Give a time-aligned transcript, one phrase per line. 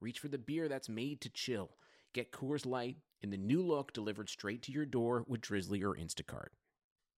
[0.00, 1.70] reach for the beer that's made to chill.
[2.12, 5.94] Get Coors Light in the new look delivered straight to your door with Drizly or
[5.94, 6.48] Instacart.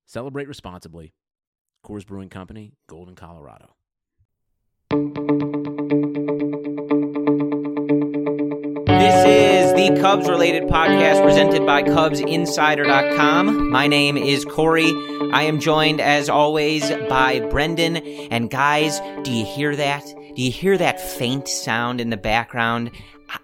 [0.06, 1.14] Celebrate responsibly.
[1.84, 3.74] Coors Brewing Company, Golden, Colorado.
[8.86, 13.70] This is the Cubs related podcast presented by CubsInsider.com.
[13.70, 14.92] My name is Corey.
[15.32, 17.96] I am joined, as always, by Brendan.
[17.96, 20.04] And guys, do you hear that?
[20.34, 22.90] Do you hear that faint sound in the background?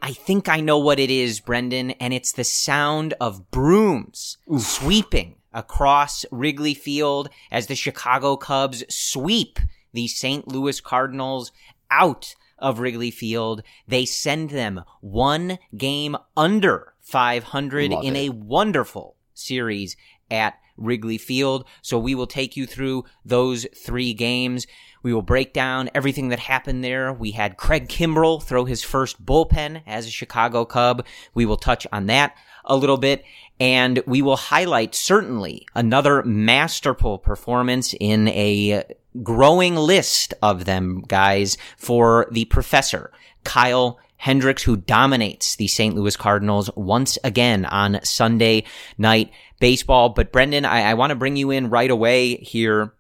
[0.01, 5.37] I think I know what it is, Brendan, and it's the sound of brooms sweeping
[5.53, 9.59] across Wrigley Field as the Chicago Cubs sweep
[9.93, 10.49] the St.
[10.49, 11.53] Louis Cardinals
[11.91, 13.63] out of Wrigley Field.
[13.87, 18.19] They send them one game under 500 Love in it.
[18.19, 19.95] a wonderful series
[20.31, 21.67] at Wrigley Field.
[21.83, 24.67] So we will take you through those three games.
[25.03, 27.13] We will break down everything that happened there.
[27.13, 31.05] We had Craig Kimbrel throw his first bullpen as a Chicago Cub.
[31.35, 33.25] We will touch on that a little bit.
[33.61, 38.85] And we will highlight certainly another masterful performance in a
[39.23, 43.11] growing list of them, guys, for the professor,
[43.45, 45.95] Kyle Hendricks, who dominates the St.
[45.95, 48.65] Louis Cardinals once again on Sunday
[48.97, 50.11] night baseball.
[50.11, 52.93] But Brendan, I, I want to bring you in right away here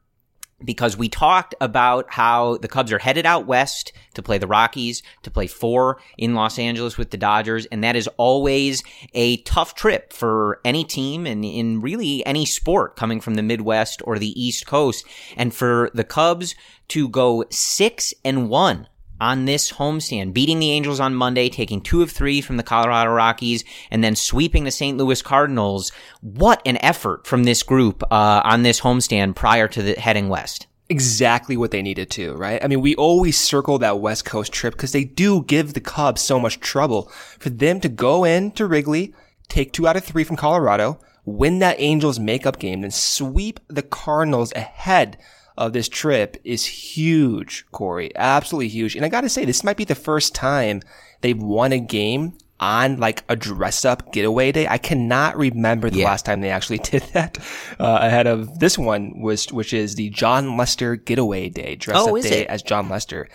[0.64, 5.02] because we talked about how the Cubs are headed out west to play the Rockies,
[5.22, 8.82] to play four in Los Angeles with the Dodgers, and that is always
[9.14, 14.02] a tough trip for any team and in really any sport coming from the Midwest
[14.04, 15.06] or the East Coast.
[15.36, 16.54] And for the Cubs
[16.88, 18.88] to go six and one
[19.20, 23.10] on this homestand, beating the Angels on Monday, taking two of three from the Colorado
[23.10, 24.96] Rockies, and then sweeping the St.
[24.96, 25.92] Louis Cardinals.
[26.20, 30.66] What an effort from this group uh, on this homestand prior to the heading west.
[30.88, 32.62] exactly what they needed to, right?
[32.64, 36.22] I mean, we always circle that West Coast trip because they do give the Cubs
[36.22, 37.10] so much trouble.
[37.38, 39.14] For them to go in to Wrigley,
[39.48, 43.82] take two out of three from Colorado, win that Angels makeup game, then sweep the
[43.82, 45.18] Cardinals ahead
[45.58, 48.10] of this trip is huge, Corey.
[48.16, 48.96] Absolutely huge.
[48.96, 50.80] And I gotta say, this might be the first time
[51.20, 54.66] they've won a game on like a dress up getaway day.
[54.66, 56.06] I cannot remember the Yeah.
[56.06, 57.38] last time they actually did that
[57.78, 62.16] uh, ahead of this one was, which is the Jon Lester getaway day, dress Oh,
[62.16, 62.48] up day it?
[62.48, 63.28] as Jon Lester.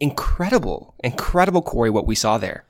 [0.00, 2.64] Incredible, incredible, Corey, what we saw there.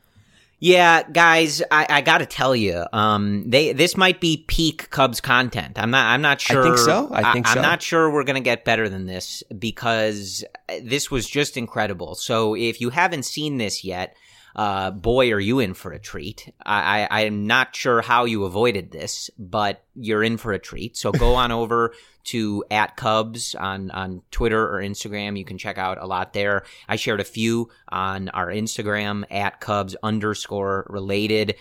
[0.61, 5.21] Yeah, guys, I, I got to tell you, um, they this might be peak Cubs
[5.21, 5.79] content.
[5.79, 6.07] I'm not.
[6.07, 6.63] I'm not sure.
[6.63, 7.09] I think so.
[7.13, 7.61] I think am so.
[7.61, 10.45] I'm not sure we're gonna get better than this because
[10.83, 12.17] this was just incredible.
[12.17, 14.17] So if you haven't seen this yet,
[14.59, 16.53] uh, boy, are you in for a treat.
[16.67, 20.97] I, I I'm not sure how you avoided this, but you're in for a treat.
[20.97, 25.39] So go on over to at Cubs on on Twitter or Instagram.
[25.39, 26.65] You can check out a lot there.
[26.89, 31.55] I shared a few on our Instagram at Cubs underscore related.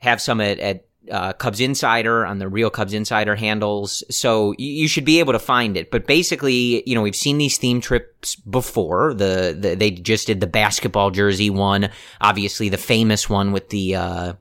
[0.00, 4.02] Have some at, at uh, Cubs Insider on the Real Cubs Insider handles.
[4.10, 5.90] So you, you should be able to find it.
[5.90, 9.14] But basically, you know, we've seen these theme trips before.
[9.14, 13.96] The, the they just did the basketball jersey one, obviously the famous one with the.
[13.96, 14.32] Uh,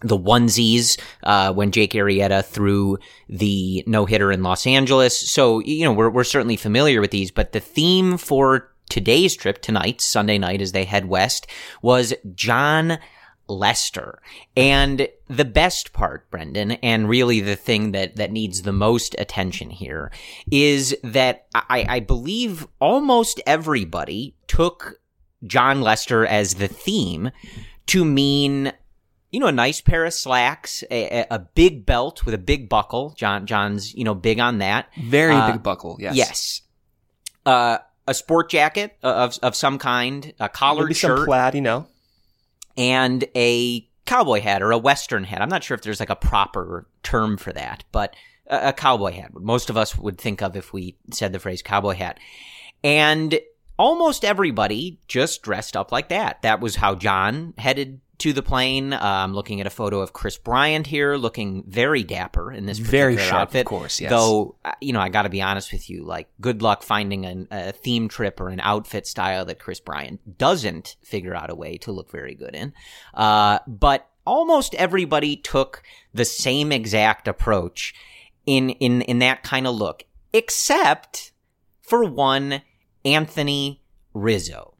[0.00, 2.98] the onesies uh, when Jake Arrieta threw
[3.28, 5.18] the no hitter in Los Angeles.
[5.18, 9.60] So you know we're we're certainly familiar with these, but the theme for today's trip
[9.60, 11.48] tonight, Sunday night, as they head west,
[11.82, 12.98] was Jon
[13.48, 14.20] Lester.
[14.56, 19.70] And the best part, Brendan, and really the thing that, that needs the most attention
[19.70, 20.12] here
[20.50, 25.00] is that I, I believe almost everybody took
[25.46, 27.30] Jon Lester as the theme
[27.86, 28.72] to mean
[29.30, 33.12] you know, a nice pair of slacks, a, a- big belt with a big buckle.
[33.14, 34.88] Jon, Jon's, you know, big on that.
[35.02, 35.98] Very Uh, big buckle.
[36.00, 36.16] Yes.
[36.16, 36.62] Yes.
[37.44, 41.60] Uh, a sport jacket of of some kind, a collared Maybe some shirt, plaid, you
[41.60, 41.86] know.
[42.78, 45.42] And a cowboy hat or a western hat.
[45.42, 48.16] I'm not sure if there's like a proper term for that, but
[48.46, 49.34] a, a cowboy hat.
[49.34, 52.18] Most of us would think of if we said the phrase cowboy hat.
[52.82, 53.38] And
[53.78, 56.40] almost everybody just dressed up like that.
[56.42, 58.92] That was how Jon headed to the plane.
[58.92, 62.78] Uh, I'm looking at a photo of Kris Bryant here, looking very dapper in this
[62.78, 64.10] Very particular sharp, of course, yes.
[64.10, 66.04] Though, uh, you know, I got to be honest with you.
[66.04, 70.38] Like, good luck finding an, a theme trip or an outfit style that Kris Bryant
[70.38, 72.72] doesn't figure out a way to look very good in.
[73.14, 75.82] Uh, but almost everybody took
[76.12, 77.94] the same exact approach
[78.46, 81.32] in in in that kind of look, except
[81.80, 82.62] for one
[83.04, 83.82] Anthony
[84.12, 84.74] Rizzo.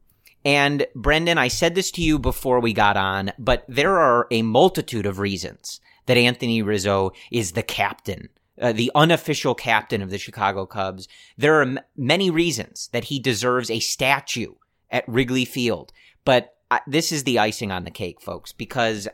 [0.45, 4.41] And Brendan, I said this to you before we got on, but there are a
[4.41, 8.29] multitude of reasons that Anthony Rizzo is the captain,
[8.61, 11.07] uh, the unofficial captain of the Chicago Cubs.
[11.37, 14.53] There are m- many reasons that he deserves a statue
[14.89, 15.91] at Wrigley Field.
[16.25, 19.07] But uh, this is the icing on the cake, folks, because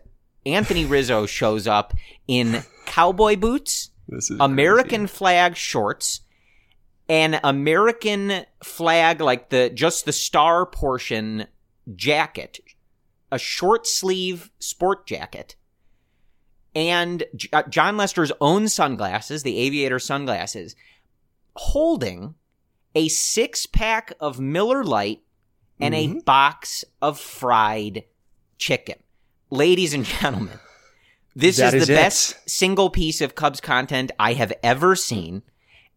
[0.46, 1.94] Anthony Rizzo shows up
[2.28, 3.90] in cowboy boots,
[4.40, 6.22] American flag shorts,
[7.08, 11.48] an American flag, like the just the star portion
[11.96, 12.60] jacket,
[13.32, 15.56] a short sleeve sport jacket,
[16.74, 20.76] and J- uh, Jon Lester's own sunglasses, the aviator sunglasses,
[21.56, 22.36] holding
[22.96, 25.22] a six pack of Miller Lite
[25.80, 28.06] and a box of fried
[28.58, 28.96] chicken.
[29.50, 30.60] Ladies and gentlemen,
[31.36, 31.96] this is is the it.
[31.96, 35.44] best single piece of Cubs content I have ever seen.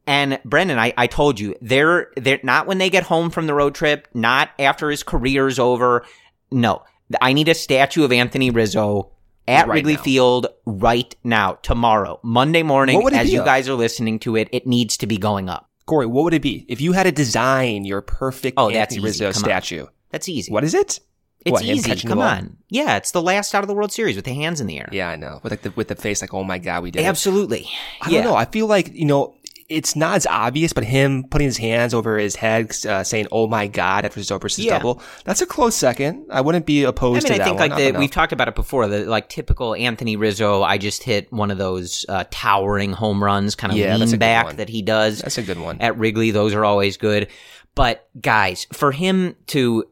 [0.09, 3.53] And Brendan, I, I told you, they're they're not when they get home from the
[3.55, 6.05] road trip, not after his career's over.
[6.51, 6.83] No.
[7.21, 9.11] I need a statue of Anthony Rizzo
[9.47, 10.03] at Right Wrigley now.
[10.03, 13.45] Field right now, tomorrow, Monday morning, What would it as you of?
[13.47, 15.69] guys are listening to it, it needs to be going up.
[15.87, 19.01] Corey, what would it be if you had to design your perfect Oh, Anthony.
[19.01, 19.45] Rizzo Come on.
[19.45, 19.87] statue?
[20.11, 20.51] That's easy.
[20.53, 21.01] What is it?
[21.45, 21.95] It's What, easy.
[22.07, 22.57] Come on.
[22.69, 24.89] Yeah, it's the last out of the World Series with the hands in the air.
[24.93, 25.41] Yeah, I know.
[25.43, 27.01] With like the with the face, like, oh my god, we did.
[27.01, 27.05] it.
[27.05, 27.69] Absolutely.
[28.03, 28.23] I yeah.
[28.23, 28.37] don't know.
[28.37, 29.35] I feel like you know
[29.69, 33.47] it's not as obvious, but him putting his hands over his head, uh, saying "Oh
[33.47, 34.79] my God" after his versus Yeah.
[34.79, 36.27] double, that's a close second.
[36.31, 37.71] I wouldn't be I opposed mean, to I that think one.
[37.71, 38.87] like the, we've talked about it before.
[38.89, 40.63] The like typical Anthony Rizzo.
[40.63, 44.57] I just hit one of those uh, towering home runs, kind of Yeah, lean back
[44.57, 45.21] that he does.
[45.21, 45.81] That's a good one.
[45.81, 46.31] at Wrigley.
[46.31, 47.29] Those are always good.
[47.75, 49.85] But guys, for him to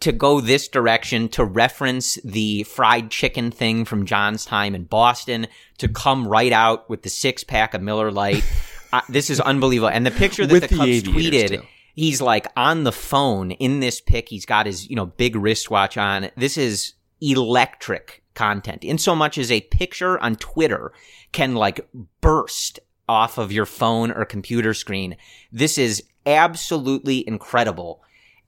[0.00, 5.46] to go this direction, to reference the fried chicken thing from Jon's time in Boston,
[5.78, 8.44] to come right out with the six pack of Miller Lite,
[8.92, 9.90] uh, this is unbelievable.
[9.90, 11.48] And the picture that With the Cubs tweeted.
[11.48, 11.62] too.
[11.94, 14.28] He's like on the phone in this pic.
[14.28, 16.30] He's got his, you know, big wristwatch on.
[16.36, 20.92] This is electric content in so much as a picture on Twitter
[21.32, 21.86] can like
[22.20, 22.78] burst
[23.08, 25.16] off of your phone or computer screen.
[25.52, 28.02] This is absolutely incredible.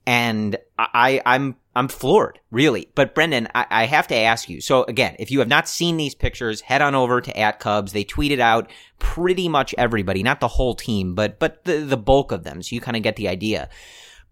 [0.07, 2.89] And I, I'm, I'm floored, really.
[2.95, 4.61] But Brendan, I, I have to ask you.
[4.61, 7.93] So again, if you have not seen these pictures, head on over to at Cubs.
[7.93, 12.33] They tweeted out pretty much everybody, not the whole team, but, but the, the bulk
[12.33, 12.63] of them.
[12.63, 13.69] So you kind of get the idea.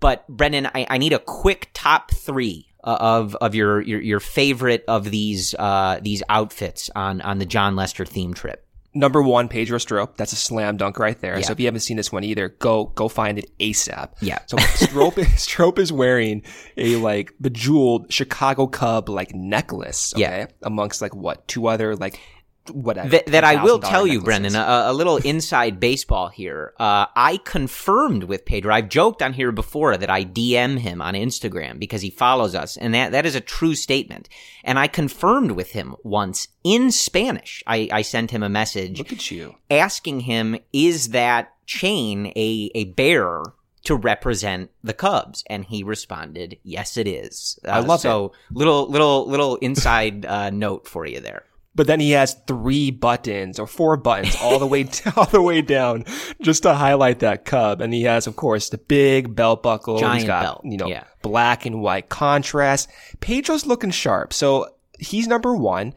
[0.01, 4.21] But Brendan, I, I need a quick top three uh, of of your, your your
[4.21, 8.67] favorite of these uh these outfits on on the Jon Lester theme trip.
[8.93, 10.17] Number one, Pedro Strop.
[10.17, 11.37] That's a slam dunk right there.
[11.39, 11.45] Yeah.
[11.45, 14.11] So if you haven't seen this one either, go go find it ASAP.
[14.21, 14.41] Yeah.
[14.47, 16.43] So Strop Strop is wearing
[16.77, 20.13] a like bejeweled Chicago Cub like necklace.
[20.15, 20.23] Okay?
[20.23, 20.47] Yeah.
[20.63, 22.19] Amongst like what two other like
[22.69, 24.21] whatever That, that I will $10,000 tell you.
[24.21, 26.75] Brendan, a, a little inside baseball here.
[26.79, 28.75] Uh, I confirmed with Pedro.
[28.75, 32.77] I've joked on here before that I DM him on Instagram because he follows us,
[32.77, 34.29] and that, that is a true statement.
[34.65, 37.63] And I confirmed with him once in Spanish.
[37.67, 39.57] I, I sent him a message Look at you.
[39.71, 43.43] asking him, is that chain a, a bear
[43.85, 45.43] to represent the Cubs?
[45.49, 47.59] And he responded, yes, it is.
[47.67, 51.45] Uh, I love so little, little, little inside, uh, note for you there.
[51.75, 55.63] But then he has three buttons or four buttons all the way all the way
[55.63, 56.05] down
[56.43, 57.81] just to highlight that cub.
[57.81, 59.99] And he has, of course, the big belt buckle.
[59.99, 61.05] Giant He's got, belt, you know, yeah.
[61.23, 62.91] black and white contrast.
[63.21, 64.33] Pedro's looking sharp.
[64.33, 64.67] So
[64.99, 65.95] he's number one.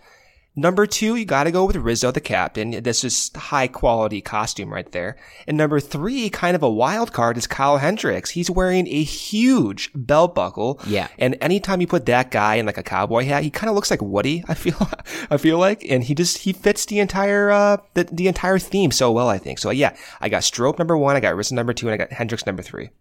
[0.56, 2.84] Number two, you gotta go with Rizzo, the captain.
[2.84, 5.18] This is high quality costume right there.
[5.48, 8.32] And number three, kind of a wild card is Kyle Hendricks.
[8.32, 10.80] He's wearing a huge belt buckle.
[10.86, 11.08] Yeah.
[11.18, 13.90] And anytime you put that guy in like a cowboy hat, he kind of looks
[13.90, 14.44] like Woody.
[14.48, 14.78] I feel,
[15.32, 18.92] I feel like, and he just he fits the entire uh the, the entire theme
[18.92, 19.30] so well.
[19.30, 19.72] I think so.
[19.72, 22.46] Yeah, I got Strop number one, I got Rizzo number two, and I got Hendricks
[22.46, 22.92] number three.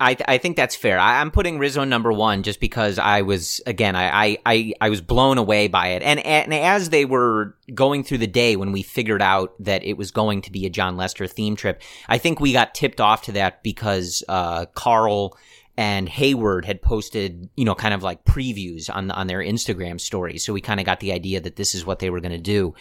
[0.00, 0.98] I, I think that's fair.
[0.98, 4.90] I, I'm putting Rizzo number one just because I was again I, I, I, I
[4.90, 8.72] was blown away by it, and and as they were going through the day when
[8.72, 12.18] we figured out that it was going to be a Jon Lester theme trip, I
[12.18, 15.38] think we got tipped off to that because uh, Carl
[15.76, 20.44] and Heyward had posted you know kind of like previews on on their Instagram stories,
[20.44, 22.38] so we kind of got the idea that this is what they were going to
[22.38, 22.74] do,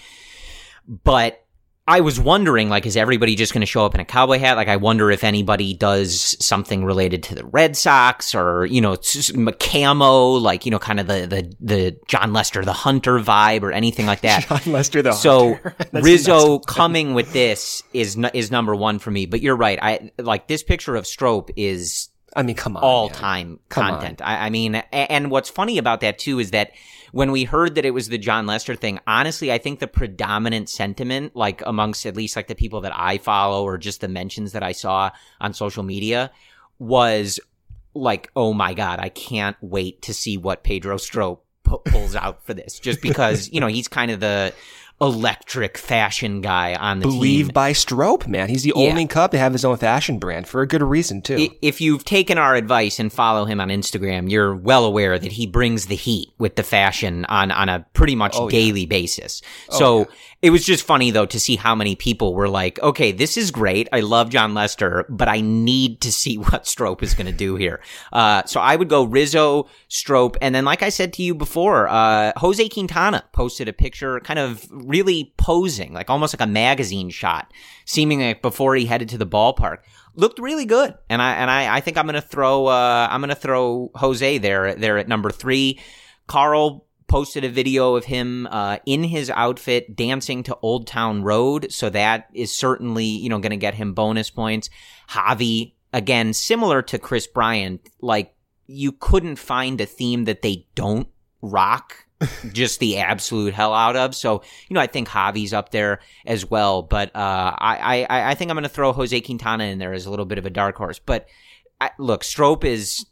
[0.87, 1.42] but
[1.85, 4.55] I was wondering, like, is everybody just going to show up in a cowboy hat?
[4.55, 8.95] Like, I wonder if anybody does something related to the Red Sox or, you know,
[9.59, 13.73] camo, like, you know, kind of the, the, the Jon Lester, the hunter vibe or
[13.73, 14.47] anything like that.
[14.47, 15.75] Jon Lester, the so hunter.
[15.93, 19.25] Rizzo coming with this is, is number one for me.
[19.25, 19.77] But you're right.
[19.81, 22.83] I like this picture of Strop is I mean, come on.
[22.83, 24.21] all time content.
[24.23, 26.71] I, I mean, and what's funny about that too is that
[27.13, 30.67] when we heard that it was the Jon Lester thing, honestly, I think the predominant
[30.67, 34.53] sentiment, like amongst at least like the people that I follow or just the mentions
[34.53, 36.31] that I saw on social media,
[36.79, 37.39] was
[37.93, 42.43] like, oh my god, I can't wait to see what Pedro Strop pu- pulls out
[42.43, 44.51] for this, just because you know he's kind of the
[45.03, 47.53] electric fashion guy on the Believe team.
[47.53, 48.49] by Strop, man.
[48.49, 48.89] He's the Yeah.
[48.89, 51.49] only Cub to have his own fashion brand for a good reason too.
[51.61, 55.45] If you've taken our advice and follow him on Instagram, you're well aware that he
[55.45, 58.51] brings the heat with the fashion on on a pretty much Oh, yeah.
[58.59, 59.41] daily basis.
[59.71, 60.07] Oh, so
[60.43, 63.49] it was just funny though to see how many people were like, "Okay, this is
[63.49, 63.87] great.
[63.93, 67.55] I love Jon Lester, but I need to see what Strop is going to do
[67.55, 67.79] here."
[68.11, 71.87] Uh, so I would go Rizzo, Strop, and then like I said to you before,
[71.87, 77.09] uh, Jose Quintana posted a picture, kind of really posing, like almost like a magazine
[77.09, 77.49] shot,
[77.85, 79.77] seeming like before he headed to the ballpark
[80.15, 83.33] looked really good, and I and I, I think I'm gonna throw uh, I'm gonna
[83.33, 85.79] throw Jose there there at number three.
[86.27, 91.71] Carl posted a video of him uh, in his outfit dancing to Old Town Road,
[91.71, 94.71] so that is certainly you know gonna get him bonus points.
[95.09, 98.33] Javi again, similar to Kris Bryant, like
[98.65, 101.07] you couldn't find a theme that they don't
[101.43, 102.07] rock
[102.51, 104.15] just the absolute hell out of.
[104.15, 106.81] So, you know, I think Javi's up there as well.
[106.81, 110.07] But uh, I, I, I think I'm going to throw Jose Quintana in there as
[110.07, 110.97] a little bit of a dark horse.
[110.97, 111.27] But
[111.79, 113.05] I, look, Strop is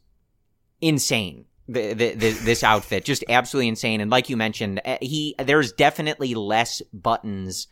[0.79, 1.45] insane.
[1.67, 6.35] The, the, this outfit just absolutely insane, and like you mentioned, eh, he there's definitely
[6.35, 7.67] less buttons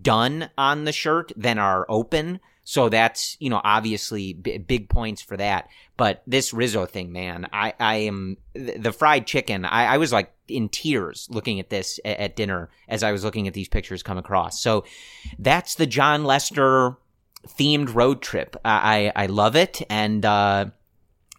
[0.00, 2.40] done on the shirt than are open.
[2.66, 5.68] So that's, you know, obviously b- big points for that.
[5.98, 9.66] But this Rizzo thing, man, I, I am the, fried chicken.
[9.66, 13.22] I, I was like in tears looking at this at, at dinner as I was
[13.22, 14.62] looking at these pictures come across.
[14.62, 14.84] So
[15.38, 16.96] that's the Jon Lester
[17.46, 18.56] themed road trip.
[18.64, 19.82] I, I, I love it.
[19.90, 20.66] And, uh,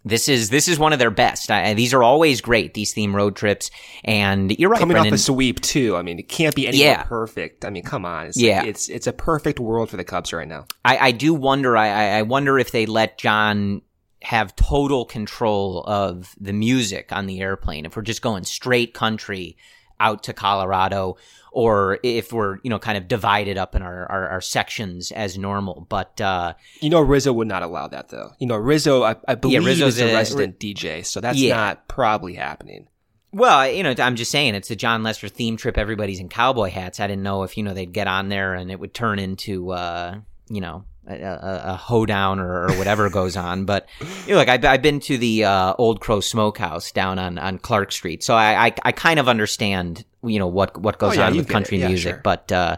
[0.06, 1.50] this is this is one of their best.
[1.50, 2.72] I, these are always great.
[2.74, 3.70] These theme road trips,
[4.04, 5.12] and you're right, Coming Brendan.
[5.12, 5.96] off a sweep too.
[5.96, 6.98] I mean, it can't be any Yeah.
[6.98, 7.64] more perfect.
[7.64, 8.28] I mean, come on.
[8.28, 8.62] It's, Yeah.
[8.64, 10.66] it's it's a perfect world for the Cubs right now.
[10.84, 11.76] I, I do wonder.
[11.76, 13.82] I- I wonder if they let Jon
[14.22, 17.84] have total control of the music on the airplane.
[17.84, 19.56] If we're just going straight country
[20.00, 21.16] out to Colorado,
[21.52, 25.38] or if we're you know kind of divided up in our our, our sections as
[25.38, 25.86] normal.
[25.88, 28.30] But uh, You know, Rizzo would not allow that though.
[28.38, 31.56] You know, Rizzo, I, I believe Rizzo's is a a- resident DJ, so that's Yeah.
[31.56, 32.88] not probably happening.
[33.32, 35.76] Well, you know, I'm just saying it's a Jon Lester theme trip.
[35.76, 37.00] Everybody's in cowboy hats.
[37.00, 39.72] I didn't know if you know they'd get on there and it would turn into,
[39.72, 43.64] uh, you know, a, a, a hoedown or, or whatever goes on.
[43.64, 43.86] But
[44.26, 47.58] you know, like I've, I've been to the uh, Old Crow Smokehouse down on, on
[47.58, 51.20] Clark Street, so I, I I kind of understand you know what what goes Oh,
[51.20, 51.78] yeah, on with country.
[51.78, 52.14] Yeah, music.
[52.14, 52.20] sure.
[52.22, 52.76] But uh,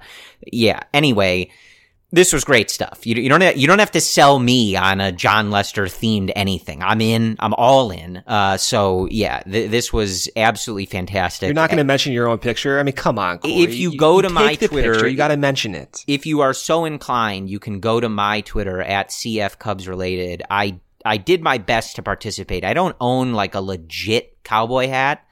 [0.53, 1.51] yeah, anyway.
[2.11, 3.07] This was great stuff.
[3.07, 6.33] You, you don't have, you don't have to sell me on a Jon Lester themed
[6.35, 6.83] anything.
[6.83, 7.37] I'm in.
[7.39, 8.23] I'm all in.
[8.27, 11.49] Uh, so yeah, th- this was absolutely fantastic.
[11.49, 12.81] You're not going to mention your own picture.
[12.81, 13.41] I mean, come on.
[13.41, 13.53] Corey.
[13.55, 16.03] If you go to my Twitter- picture, you got to mention it.
[16.07, 20.43] if you are so inclined, you can go to my Twitter at CF Cubs related.
[20.51, 22.65] I I did my best to participate.
[22.65, 25.25] I don't own like a legit cowboy hat,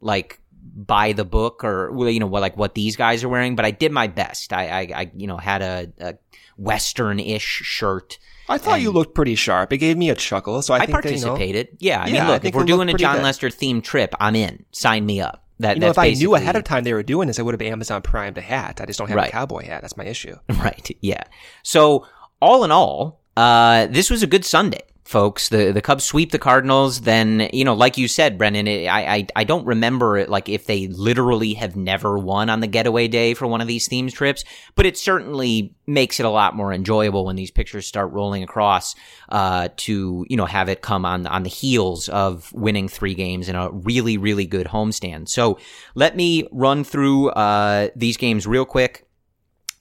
[0.00, 3.64] like by the book or you know what like what these guys are wearing, but
[3.64, 4.52] I did my best.
[4.52, 6.14] I I, I you know had a, a
[6.56, 8.18] western ish shirt.
[8.48, 9.72] I thought you looked pretty sharp.
[9.72, 11.68] It gave me a chuckle, so I, I, think that, you know, participated.
[11.78, 13.22] yeah, I Yeah, mean, I look, if think we're doing a Jon good.
[13.22, 14.64] Lester themed trip, I'm in.
[14.72, 15.44] Sign me up.
[15.60, 17.54] That you know, if I knew ahead of time they were doing this, I would
[17.54, 18.80] have Amazon Prime a hat.
[18.80, 19.28] I just don't have Right.
[19.28, 19.80] a cowboy hat.
[19.82, 20.36] That's my issue.
[20.58, 20.90] Right.
[21.00, 21.22] Yeah.
[21.62, 22.04] So
[22.40, 25.48] all in all, uh, this was a good Sunday, folks.
[25.48, 27.02] The the Cubs sweep the Cardinals.
[27.02, 30.48] Then you know, like you said, Brendan, it, I, I I don't remember it like
[30.48, 34.12] if they literally have never won on the getaway day for one of these themes
[34.12, 34.44] trips,
[34.74, 38.94] but it certainly makes it a lot more enjoyable when these pictures start rolling across.
[39.28, 43.48] Uh, to you know have it come on on the heels of winning three games
[43.48, 45.28] in a really really good homestand.
[45.28, 45.58] So
[45.94, 49.06] let me run through uh these games real quick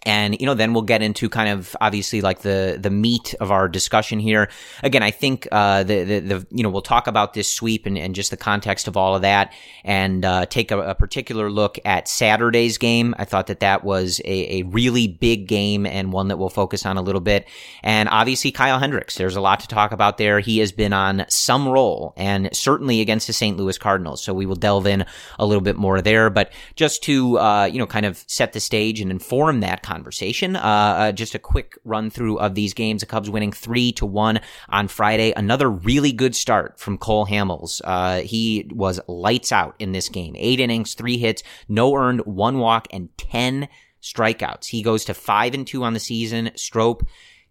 [0.04, 3.52] and you know then we'll get into kind of obviously like the the meat of
[3.52, 4.50] our discussion here.
[4.84, 7.98] Again i think uh the the, the you know we'll talk about this sweep and,
[7.98, 9.54] and just the context of all of that
[9.84, 13.14] and uh take a, a particular look at saturday's game.
[13.18, 16.86] I thought that that was a, a really big game and one that we'll focus
[16.86, 17.48] on a little bit.
[17.84, 20.40] And obviously kyle hendricks there's a lot to talk about there.
[20.40, 24.24] He has been on some role and certainly against the st louis cardinals.
[24.24, 25.06] So we will delve in
[25.38, 26.30] a little bit more there.
[26.30, 30.56] But just to uh you know kind of set the stage and inform that conversation.
[30.56, 33.02] Uh, uh, just a quick run through of these games.
[33.02, 35.34] The Cubs winning three to one on Friday.
[35.36, 37.82] Another really good start from Cole Hamels.
[37.84, 40.34] Uh, he was lights out in this game.
[40.38, 43.68] Eight innings, three hits, no earned, one walk, and 10
[44.02, 44.68] strikeouts.
[44.68, 46.52] He goes to five and two on the season.
[46.56, 47.04] Strop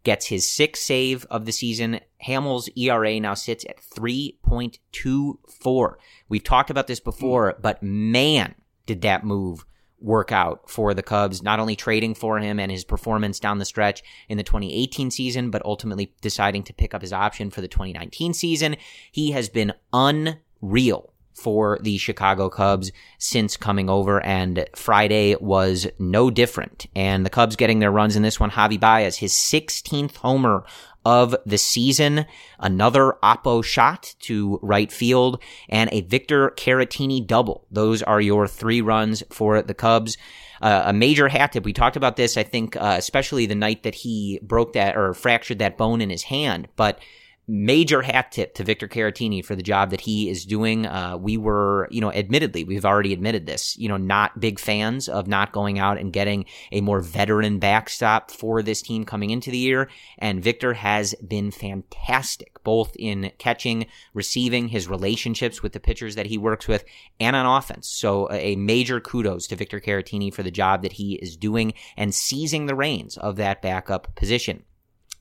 [0.02, 2.00] gets his sixth save of the season.
[2.26, 5.94] Hamels' ERA now sits at 3.24.
[6.28, 8.54] We've talked about this before, but man,
[8.86, 9.66] did that move
[10.00, 13.64] work out for the Cubs, not only trading for him and his performance down the
[13.64, 17.68] stretch in the 2018 season, but ultimately deciding to pick up his option for the
[17.68, 18.76] 2019 season.
[19.12, 26.30] He has been unreal for the Chicago Cubs since coming over, and Friday was no
[26.30, 26.86] different.
[26.94, 30.64] And the Cubs getting their runs in this one, Javi Baez, his 16th homer
[31.04, 32.26] of the season,
[32.58, 37.66] another Oppo shot to right field, and a Victor Caratini double.
[37.70, 40.16] Those are your three runs for the Cubs.
[40.60, 41.64] Uh, a major hat tip.
[41.64, 45.14] We talked about this, I think, uh, especially the night that he broke that or
[45.14, 47.00] fractured that bone in his hand, but
[47.50, 50.86] major hat tip to Victor Caratini for the job that he is doing.
[50.86, 55.08] Uh, we were, you know, admittedly, we've already admitted this, you know, not big fans
[55.08, 59.50] of not going out and getting a more veteran backstop for this team coming into
[59.50, 59.90] the year.
[60.18, 66.26] And Victor has been fantastic, both in catching, receiving, his relationships with the pitchers that
[66.26, 66.84] he works with,
[67.18, 67.88] and on offense.
[67.88, 72.14] So a major kudos to Victor Caratini for the job that he is doing and
[72.14, 74.62] seizing the reins of that backup position.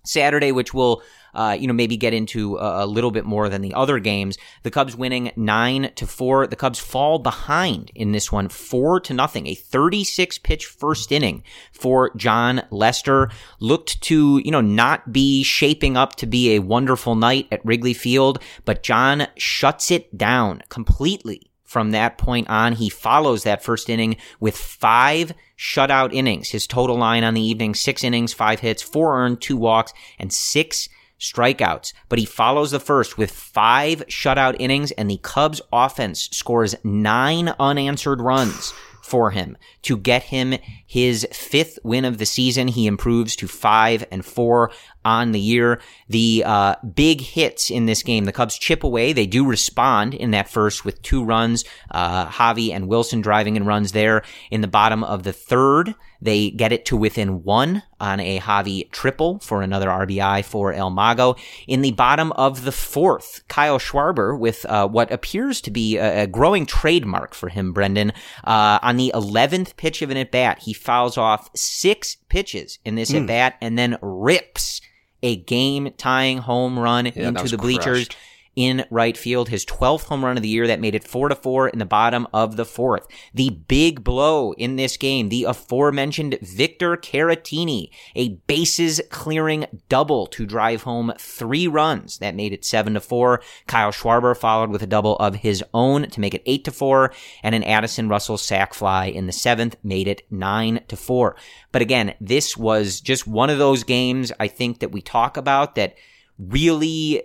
[0.09, 1.01] Saturday, which will
[1.33, 4.37] uh, you know, maybe get into a, a, little bit more than the other games.
[4.63, 6.47] The Cubs winning nine to four.
[6.47, 9.47] The Cubs fall behind in this one, four to nothing.
[9.47, 15.97] A 36 pitch first inning for Jon Lester looked to, you know, not be shaping
[15.97, 21.48] up to be a wonderful night at Wrigley Field, but Jon shuts it down completely
[21.69, 22.73] from that point on.
[22.73, 26.49] He follows that first inning with five shutout innings.
[26.49, 30.33] His total line on the evening, six innings, five hits, four earned, two walks, and
[30.33, 36.27] six strikeouts, but he follows the first with five shutout innings, and the Cubs offense
[36.31, 38.73] scores nine unanswered runs
[39.03, 40.55] for him to get him
[40.89, 42.67] his fifth win of the season.
[42.67, 44.72] He improves to five and four
[45.05, 45.79] on the year.
[46.08, 49.13] The uh, big hits in this game, the Cubs chip away.
[49.13, 51.63] They do respond in that first with two runs.
[51.91, 55.93] Uh, Javi and Wilson driving in runs there in the bottom of the third.
[56.22, 60.89] They get it to within one on a Javi triple for another RBI for El
[60.89, 61.36] Mago.
[61.67, 66.28] In the bottom of the fourth, Kyle Schwarber with uh, what appears to be a,
[66.28, 68.12] growing trademark for him, Brendan.
[68.43, 72.95] Uh, on the 11th pitch of an at bat, he fouls off six pitches in
[72.95, 73.21] this mm.
[73.21, 74.81] at bat and then rips
[75.21, 78.07] a game tying home run yeah, into the bleachers.
[78.07, 78.17] Crushed
[78.55, 81.35] in right field, his 12th home run of the year that made it 4 to
[81.35, 83.07] 4 in the bottom of the fourth.
[83.33, 90.45] The big blow in this game, the aforementioned Victor Caratini, a bases clearing double to
[90.45, 93.41] drive home three runs that made it 7 to 4.
[93.67, 97.13] Kyle Schwarber followed with a double of his own to make it 8 to 4
[97.43, 101.35] and an Addison Russell sac fly in the 7th made it 9 to 4.
[101.71, 105.75] But again, this was just one of those games I think that we talk about
[105.75, 105.95] that
[106.38, 107.23] really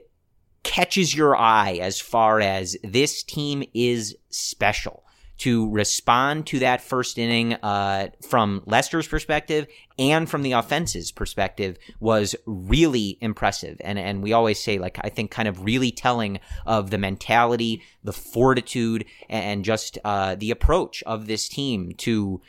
[0.64, 5.02] catches your eye as far as this team is special.
[5.38, 9.66] To respond to that first inning uh, from Lester's perspective
[9.98, 13.76] and from the offense's perspective was really impressive.
[13.80, 17.82] And and we always say, like, I think kind of really telling of the mentality,
[18.04, 22.40] the fortitude, and just uh, the approach of this team to,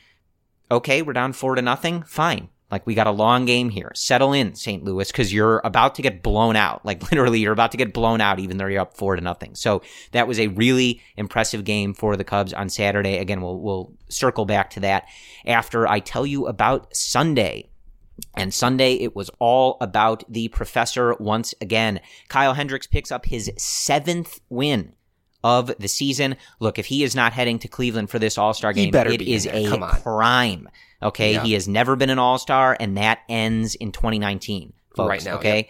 [0.69, 3.91] okay, we're down four to nothing, fine like we got a long game here.
[3.93, 4.84] Settle in, St.
[4.84, 6.86] Louis, because you're about to get blown out.
[6.86, 9.56] Like literally, you're about to get blown out, even though you're up four to nothing.
[9.56, 13.17] So that was a really impressive game for the Cubs on Saturday.
[13.17, 15.06] Again, we'll we'll circle back to that
[15.45, 17.69] after I tell you about Sunday.
[18.34, 21.99] And Sunday, it was all about the professor once again.
[22.30, 24.93] Kyle Hendricks picks up his seventh win
[25.43, 26.38] of the season.
[26.60, 29.45] Look, if he is not heading to Cleveland for this All Star game, it is
[29.47, 29.69] a
[30.01, 30.69] crime
[31.05, 31.33] Okay.
[31.33, 31.43] Yeah.
[31.43, 34.73] He has never been an all star, and that ends in 2019.
[34.95, 35.37] Folks, right now.
[35.37, 35.69] Okay.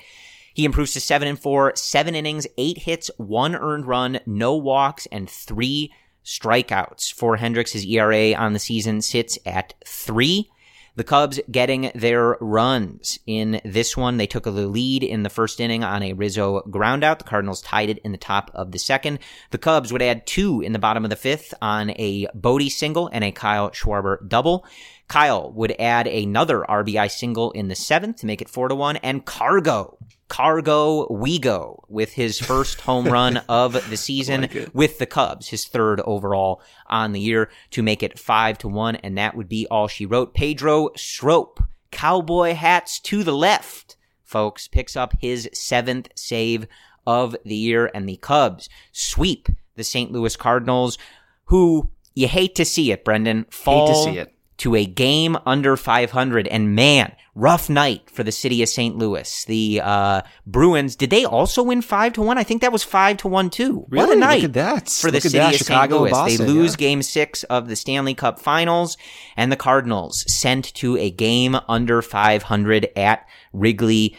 [0.54, 5.06] He improves to seven and four, seven innings, eight hits, one earned run, no walks,
[5.12, 5.92] and three
[6.24, 7.74] strikeouts for Hendricks.
[7.74, 10.50] His ERA on the season sits at three.
[10.96, 14.16] The Cubs getting their runs in this one.
[14.16, 17.18] They took the lead in the first inning on a Rizzo groundout.
[17.18, 19.20] The Cardinals tied it in the top of the second.
[19.52, 23.10] The Cubs would add two in the bottom of the fifth on a Bote single
[23.12, 24.66] and a Kyle Schwarber double.
[25.08, 28.98] Kyle would add another RBI single in the seventh to make it four to one,
[28.98, 34.98] and Cargo Cargo We Go with his first home run of the season Like with
[34.98, 39.18] the Cubs, his third overall on the year to make it five to one, and
[39.18, 40.34] that would be all she wrote.
[40.34, 46.68] Pedro Strop, cowboy hats to the left, folks, picks up his seventh save
[47.06, 50.12] of the year, and the Cubs sweep the St.
[50.12, 50.98] Louis Cardinals,
[51.46, 54.35] who you hate to see it, Brendan, fall hate to see it.
[54.58, 56.48] To a game under 500.
[56.48, 58.98] And man, rough night for the city of St.
[58.98, 59.46] Louis.
[59.46, 62.38] The uh, Bruins, did they also win 5 to 1?
[62.38, 63.80] I think that was 5 to 1 too.
[63.80, 64.06] What Really?
[64.06, 64.90] a Look night at that.
[64.90, 65.54] for the Look at city that.
[65.54, 66.02] of Chicago, St.
[66.02, 66.12] Louis.
[66.12, 66.78] Boston, they lose yeah.
[66.78, 68.98] game 6 of the Stanley Cup Finals
[69.36, 74.16] and the Cardinals sent to a game under 500 at Wrigley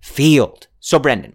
[0.00, 0.66] Field.
[0.80, 1.34] So Brendan,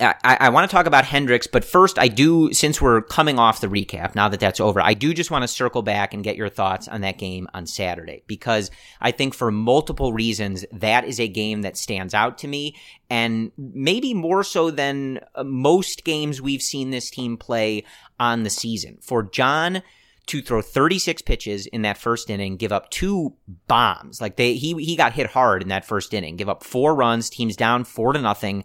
[0.00, 3.60] I, I want to talk about Hendricks, but first, I do, since we're coming off
[3.60, 6.36] the recap, now that that's over, I do just want to circle back and get
[6.36, 11.20] your thoughts on that game on Saturday, because I think for multiple reasons, that is
[11.20, 12.74] a game that stands out to me,
[13.10, 17.84] and maybe more so than uh, most games we've seen this team play
[18.18, 18.98] on the season.
[19.02, 19.82] For Jon
[20.26, 23.34] to throw 36 pitches in that first inning, give up two
[23.68, 26.94] bombs, like they, he, he got hit hard in that first inning, give up four
[26.94, 28.64] runs, teams down four to nothing,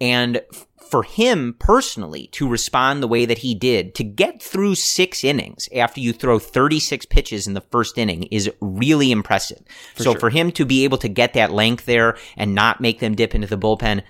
[0.00, 4.74] and f- for him personally to respond the way that he did, to get through
[4.76, 9.60] six innings after you throw 36 pitches in the first inning is really impressive.
[9.96, 13.14] so for him to be able to get that length there and not make them
[13.14, 14.02] dip into the bullpen,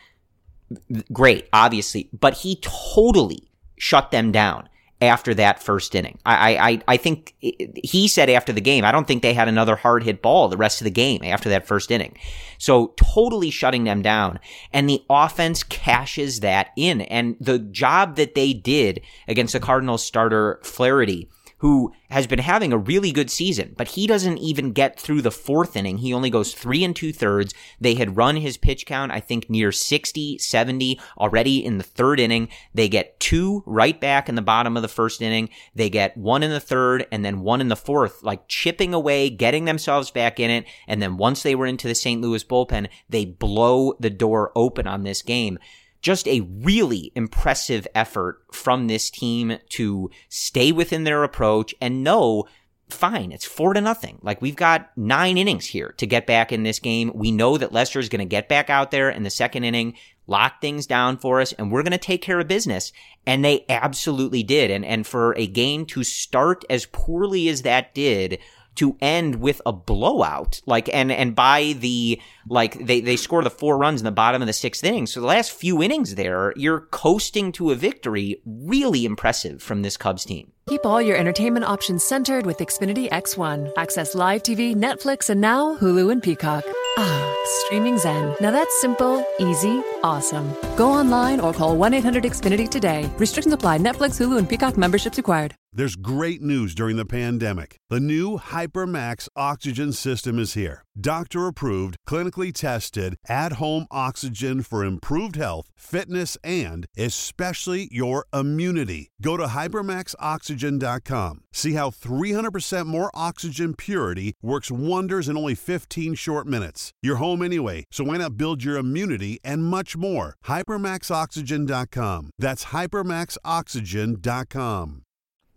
[1.12, 4.68] great, obviously, but he totally shut them down
[5.00, 6.18] after that first inning.
[6.24, 9.76] I, I, I think he said after the game, I don't think they had another
[9.76, 12.16] hard hit ball the rest of the game after that first inning.
[12.58, 14.38] So totally shutting them down.
[14.72, 17.02] And the offense cashes that in.
[17.02, 21.28] And the job that they did against the Cardinals starter Flaherty,
[21.58, 25.30] who has been having a really good season, but he doesn't even get through the
[25.30, 25.98] fourth inning.
[25.98, 27.54] He only goes three and two thirds.
[27.80, 32.20] They had run his pitch count, I think, near 60, 70 already in the third
[32.20, 32.48] inning.
[32.74, 35.48] They get two right back in the bottom of the first inning.
[35.74, 39.30] They get one in the third and then one in the fourth, like chipping away,
[39.30, 40.66] getting themselves back in it.
[40.86, 42.20] And then once they were into the St.
[42.20, 45.58] Louis bullpen, they blow the door open on this game
[46.06, 52.44] just a really impressive effort from this team to stay within their approach and know
[52.88, 54.16] fine it's four to nothing.
[54.22, 57.10] Like we've got nine innings here to get back in this game.
[57.12, 59.94] We know that lester is going to get back out there in the second inning
[60.28, 62.92] lock things down for us and we're going to take care of business.
[63.26, 64.70] And they absolutely did.
[64.70, 68.38] And and for a game to start as poorly as that did
[68.76, 73.50] to end with a blowout like and and by the like they they score the
[73.50, 76.52] four runs in the bottom of the sixth inning so the last few innings there
[76.56, 81.64] you're coasting to a victory really impressive from this cubs team Keep all your entertainment
[81.64, 83.70] options centered with Xfinity X1.
[83.76, 86.64] Access live TV, Netflix, and now Hulu and Peacock.
[86.98, 88.34] Ah, streaming Zen.
[88.40, 90.52] Now that's simple, easy, awesome.
[90.74, 93.08] Go online or call 1 800 Xfinity today.
[93.16, 93.78] Restrictions apply.
[93.78, 95.54] Netflix, Hulu, and Peacock memberships required.
[95.72, 97.76] There's great news during the pandemic.
[97.90, 100.82] The new HyperMax oxygen system is here.
[100.98, 101.96] Doctor approved,
[102.36, 109.10] clinically tested, at home oxygen for improved health, fitness, and especially your immunity.
[109.20, 111.40] Go to hypermaxoxygen.com.
[111.52, 116.92] See how 300% more oxygen purity works wonders in only 15 short minutes.
[117.02, 120.36] You're home anyway, so why not build your immunity and much more?
[120.44, 122.30] Hypermaxoxygen.com.
[122.38, 125.02] That's hypermaxoxygen.com.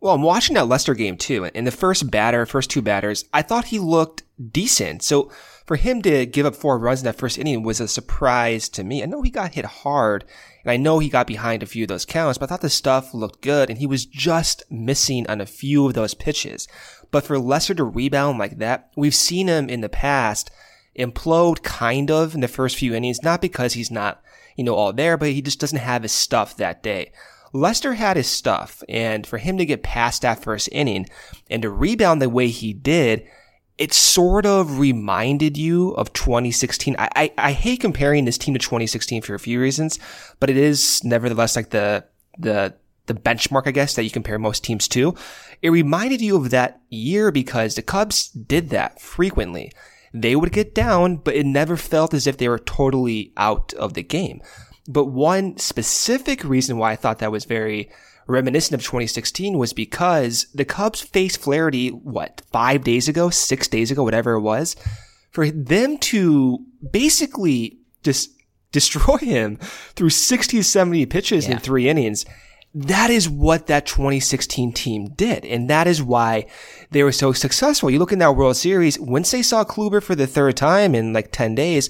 [0.02, 3.42] Well, I'm watching that Lester game too, and the first batter, first two batters, I
[3.42, 5.04] thought he looked decent.
[5.04, 5.32] So
[5.70, 8.84] for him to give up four runs in that first inning was a surprise to
[8.84, 9.04] me.
[9.04, 10.26] I know he got hit hard,
[10.64, 12.72] and I know he got behind a few of those counts, but I thought the
[12.72, 16.68] stuff looked good, and he was just missing on a few of those pitches.
[17.12, 20.50] But for Lester to rebound like that, we've seen him in the past
[20.98, 24.24] implode kind of in the first few innings, not because he's not,
[24.56, 27.12] you know, all there, but he just doesn't have his stuff that day.
[27.54, 31.06] Lester had his stuff, and for him to get past that first inning
[31.48, 33.24] and to rebound the way he did,
[33.80, 36.98] it sort of reminded you of 2016.
[37.00, 39.98] I, I, I hate comparing this team to 2016 for a few reasons,
[40.42, 42.04] but it is nevertheless like the,
[42.38, 45.16] the, the benchmark, I guess, that you compare most teams to.
[45.62, 49.72] It reminded you of that year because the Cubs did that frequently.
[50.14, 53.94] They would get down, but it never felt as if they were totally out of
[53.94, 54.42] the game.
[54.90, 57.90] But one specific reason why I thought that was very
[58.30, 63.92] reminiscent of 2016 was because the Cubs faced Flaherty, what, five days ago, six days
[63.92, 64.76] ago, whatever it was.
[65.32, 66.60] For them to
[66.92, 68.32] basically just
[68.72, 69.58] destroy him
[69.96, 71.54] through 60, 70 pitches Yeah.
[71.54, 72.26] in three innings,
[72.76, 75.44] that is what that 2016 team did.
[75.44, 76.46] And that is why
[76.92, 77.90] they were so successful.
[77.90, 81.12] You look in that World Series, once they saw Kluber for the third time in
[81.14, 81.90] like 10 days,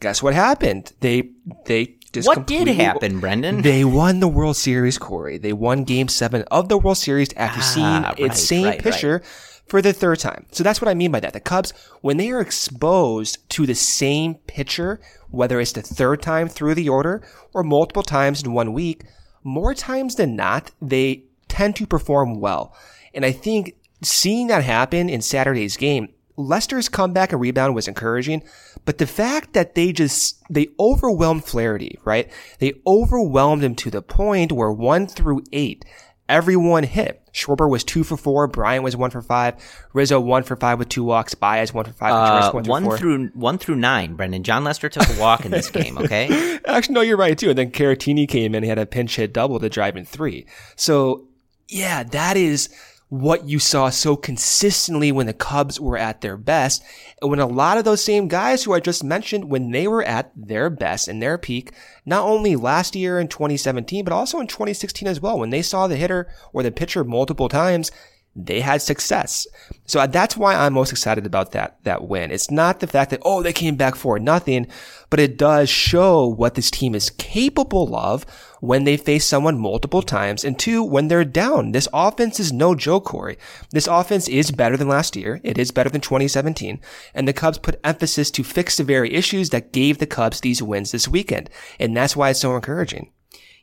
[0.00, 0.92] guess what happened?
[1.00, 1.30] They
[1.66, 3.62] they just What did happen, Brendan?
[3.62, 5.38] They won the World Series, Corey.
[5.38, 8.82] They won Game Seven of the World Series after Ah, seeing right, its same right,
[8.82, 9.22] pitcher
[9.66, 10.46] for the third time.
[10.50, 11.32] So that's what I mean by that.
[11.32, 15.00] The Cubs, when they are exposed to the same pitcher,
[15.30, 19.04] whether it's the third time through the order or multiple times in one week,
[19.44, 22.74] more times than not, they tend to perform well.
[23.14, 28.42] And I think seeing that happen in Saturday's game, Lester's comeback and rebound was encouraging,
[28.86, 32.30] but the fact that they just, they overwhelmed Flaherty, right?
[32.60, 35.84] They overwhelmed him to the point where one through eight,
[36.28, 37.22] everyone hit.
[37.32, 39.56] Schwarber was two for four, Bryant was one for five,
[39.92, 42.90] Rizzo one for five with two walks, Baez one for five, Uh, one, one through
[42.90, 42.96] four.
[42.98, 44.42] through one through nine, Brendan.
[44.42, 45.98] Jon Lester took a walk in this game.
[45.98, 47.50] Okay, Actually, no, you're right too.
[47.50, 50.46] And then Caratini came in, he had a pinch hit double to drive in three.
[50.76, 51.26] So
[51.68, 52.70] yeah, that is
[53.08, 56.82] what you saw so consistently when the Cubs were at their best.
[57.22, 60.02] And when a lot of those same guys who I just mentioned, when they were
[60.02, 61.72] at their best and their peak,
[62.04, 65.86] not only last year in 2017, but also in 2016 as well, when they saw
[65.86, 67.92] the hitter or the pitcher multiple times,
[68.36, 69.46] they had success.
[69.86, 72.30] So uh, that's why I'm most excited about that, that win.
[72.30, 74.66] It's not the fact that, oh, they came back for nothing,
[75.08, 78.26] but it does show what this team is capable of
[78.60, 80.44] when they face someone multiple times.
[80.44, 81.72] And two, when they're down.
[81.72, 83.38] This offense is no joke, Corey.
[83.70, 85.40] This offense is better than last year.
[85.42, 86.78] It is better than 2017.
[87.14, 90.62] And the Cubs put emphasis to fix the very issues that gave the Cubs these
[90.62, 91.48] wins this weekend.
[91.80, 93.12] And that's why it's so encouraging.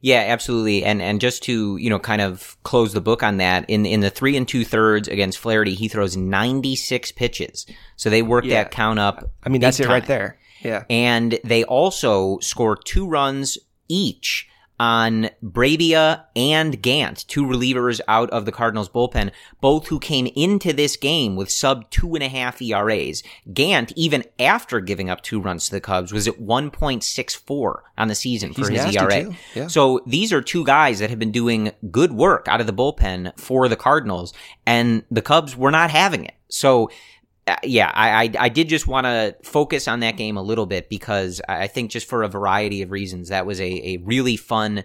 [0.06, 0.84] Yeah, absolutely.
[0.84, 4.02] And and just to you know kind of close the book on that, in in
[4.02, 7.66] the three and two thirds against Flaherty, he throws ninety six pitches.
[7.96, 8.64] So they work Yeah.
[8.64, 9.32] that count up.
[9.44, 10.38] I mean, that's it right there.
[10.62, 10.84] Yeah.
[10.90, 14.48] And they also score two runs each
[14.84, 20.74] on Brebbia and Gant, two relievers out of the Cardinals bullpen, both who came into
[20.74, 23.24] this game with sub two and a half ERAs.
[23.54, 28.16] Gant, even after giving up two runs to the Cubs, was at 1.64 on the
[28.16, 29.34] season for He's his ERA.
[29.56, 29.68] Yeah.
[29.68, 33.40] So these are two guys that have been doing good work out of the bullpen
[33.40, 34.34] for the Cardinals,
[34.66, 36.34] and the Cubs were not having it.
[36.50, 36.92] So
[37.46, 40.66] uh, yeah, I, I I did just want to focus on that game a little
[40.66, 44.38] bit because I think just for a variety of reasons that was a, a really
[44.38, 44.84] fun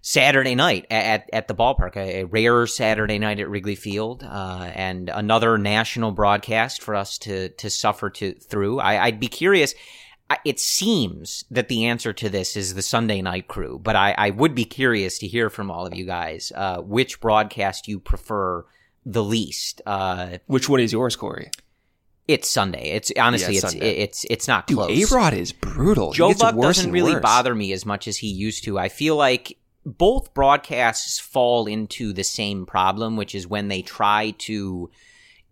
[0.00, 4.70] Saturday night at at the ballpark, a, a rare Saturday night at Wrigley Field, uh,
[4.74, 8.80] and another national broadcast for us to to suffer to through.
[8.80, 9.74] I, I'd be curious.
[10.46, 14.30] It seems that the answer to this is the Sunday night crew, but I, I
[14.30, 18.64] would be curious to hear from all of you guys uh, which broadcast you prefer
[19.04, 19.82] the least.
[19.84, 21.50] Uh, Which one is yours, Corey?
[22.28, 22.90] It's Sunday.
[22.92, 23.96] It's honestly, Yeah, it's it's Sunday.
[23.98, 25.12] it's it's not Dude, close.
[25.12, 26.12] A-Rod is brutal.
[26.12, 27.22] Joe Buck doesn't really worse.
[27.22, 28.78] bother me as much as he used to.
[28.78, 34.30] I feel like both broadcasts fall into the same problem, which is when they try
[34.38, 34.90] to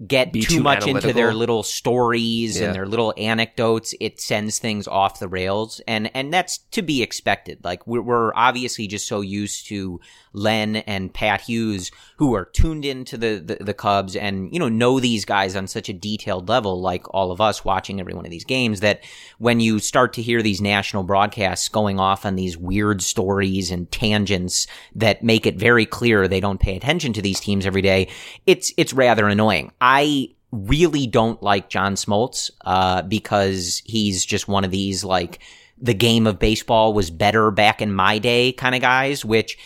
[0.07, 2.67] get too, too much into their little stories Yeah.
[2.67, 7.03] and their little anecdotes, it sends things off the rails, and and that's to be
[7.03, 7.59] expected.
[7.65, 10.01] Like we're, we're obviously just so used to
[10.33, 14.69] Len and Pat Hughes, who are tuned into the, the the Cubs and you know
[14.69, 18.25] know these guys on such a detailed level, like all of us watching every one
[18.25, 18.81] of these games.
[18.81, 19.03] That
[19.39, 23.91] when you start to hear these national broadcasts going off on these weird stories and
[23.91, 28.09] tangents that make it very clear they don't pay attention to these teams every day,
[28.47, 29.73] it's it's rather annoying.
[29.81, 35.41] I really don't like John Smoltz uh, because he's just one of these like
[35.81, 39.59] the game of baseball was better back in my day kind of guys, which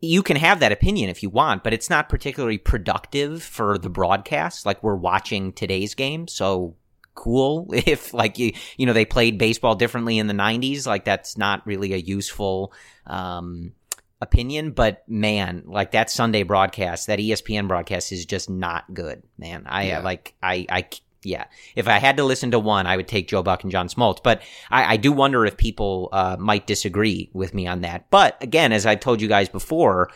[0.00, 3.90] you can have that opinion if you want, but it's not particularly productive for the
[3.90, 4.64] broadcast.
[4.64, 6.76] Like we're watching today's game, so
[7.14, 11.36] cool if like you you know they played baseball differently in the 90s like that's
[11.36, 12.72] not really a useful
[13.08, 13.72] um
[14.20, 19.64] opinion but man like that sunday broadcast that espn broadcast is just not good man
[19.66, 19.98] i Yeah.
[19.98, 20.88] like i i
[21.22, 23.88] yeah if i had to listen to one i would take joe buck and john
[23.88, 28.08] smoltz but i, I do wonder if people uh, might disagree with me on that
[28.10, 30.10] but again as i've told you guys before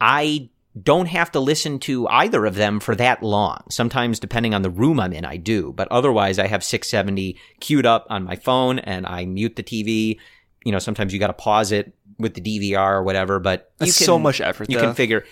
[0.00, 0.48] i
[0.80, 3.62] don't have to listen to either of them for that long.
[3.70, 5.72] Sometimes, depending on the room I'm in, I do.
[5.74, 10.18] But otherwise, I have 670 queued up on my phone and I mute the TV.
[10.66, 13.38] You know, sometimes you got to pause it with the DVR or whatever.
[13.38, 14.84] But That's so much effort, You though.
[14.84, 15.24] can figure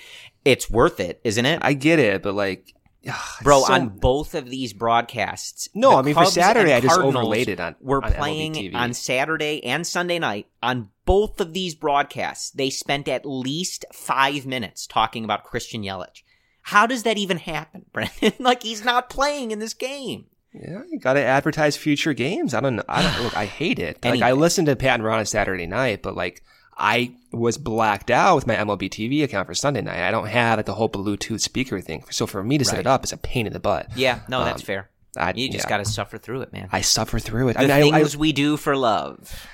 [0.46, 1.58] it's worth it, isn't it?
[1.62, 2.74] I get it, but like,
[3.42, 5.68] Bro, so- on both of these broadcasts.
[5.74, 9.62] No, I mean, for Saturday, I just overlaid it on- We're on playing on Saturday
[9.64, 12.50] and Sunday night on both of these broadcasts.
[12.50, 16.22] They spent at least five minutes talking about Christian Yelich.
[16.62, 18.32] How does that even happen, Brendan?
[18.38, 20.26] like he's not playing in this game.
[20.54, 22.54] Yeah, you got to advertise future games.
[22.54, 22.84] I don't know.
[22.88, 23.36] I don't look.
[23.36, 23.98] I hate it.
[24.04, 26.42] Like I listened to Pat and Ron on Saturday night, but like
[26.76, 30.06] I was blacked out with my MLB TV account for Sunday night.
[30.06, 32.04] I don't have like the whole Bluetooth speaker thing.
[32.10, 33.88] So for me to set it up is a pain in the butt.
[33.96, 34.90] Yeah, no, that's Um, fair.
[35.16, 35.68] I, You just yeah.
[35.68, 36.68] got to suffer through it, man.
[36.72, 37.52] I suffer through it.
[37.52, 39.46] the I mean, I- I- things we do for love.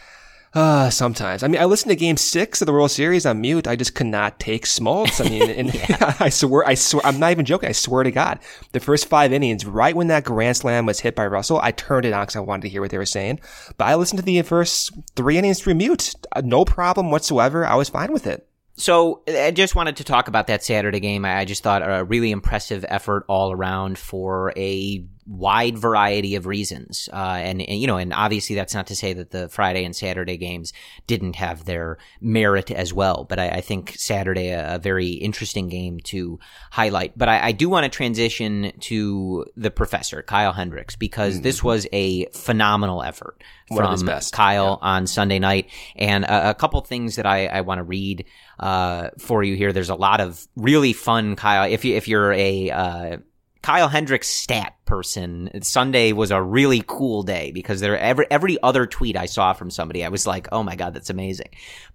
[0.53, 1.45] Uh, sometimes.
[1.45, 3.69] I mean, I listened to game six of the World Series on mute.
[3.69, 5.25] I just could not take Smoltz.
[5.25, 5.71] I mean, and
[6.21, 7.69] I swear, I swear, I'm not even joking.
[7.69, 8.41] I swear to God,
[8.73, 12.05] the first five innings, right when that grand slam was hit by Russell, I turned
[12.05, 13.39] it on because I wanted to hear what they were saying.
[13.79, 16.15] But I listened to the first three innings through mute.
[16.33, 17.65] Uh, No problem whatsoever.
[17.65, 18.50] I was fine with it.
[18.77, 21.25] So I just wanted to talk about that Saturday game.
[21.25, 27.09] I just thought a really impressive effort all around for a wide variety of reasons.
[27.13, 29.95] Uh, and, and, you know, and obviously that's not to say that the Friday and
[29.95, 30.73] Saturday games
[31.07, 33.27] didn't have their merit as well.
[33.29, 36.41] But I, I think Saturday, a, a very interesting game to
[36.73, 37.17] highlight.
[37.17, 41.87] But I, I do want to transition to the professor, Kyle Hendricks, because this was
[41.93, 43.41] a phenomenal effort.
[43.69, 44.21] One from.
[44.33, 45.71] Kyle on Sunday night.
[45.95, 48.25] And a, a couple things that I, I want to read
[48.61, 49.73] uh, for you here.
[49.73, 51.69] There's a lot of really fun Kyle.
[51.69, 53.17] If you if you're a uh,
[53.63, 58.87] Kyle Hendricks stat person, Sunday was a really cool day because there every every other
[58.87, 61.49] tweet I saw from somebody, I was like, oh my god, that's amazing.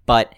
[0.04, 0.34] But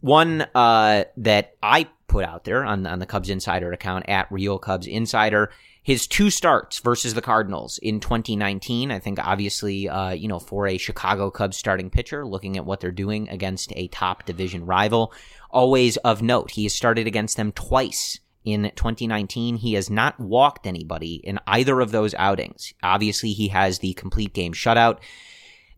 [0.00, 4.58] one uh, that I put out there on on the Cubs Insider account at Real
[4.58, 5.50] Cubs Insider.
[5.82, 10.66] His two starts versus the Cardinals in 2019, I think obviously, uh, you know, for
[10.66, 15.12] a Chicago Cubs starting pitcher, looking at what they're doing against a top division rival,
[15.50, 16.50] always of note.
[16.50, 19.56] He has started against them twice in 2019.
[19.56, 22.74] He has not walked anybody in either of those outings.
[22.82, 24.98] Obviously, he has the complete game shutout.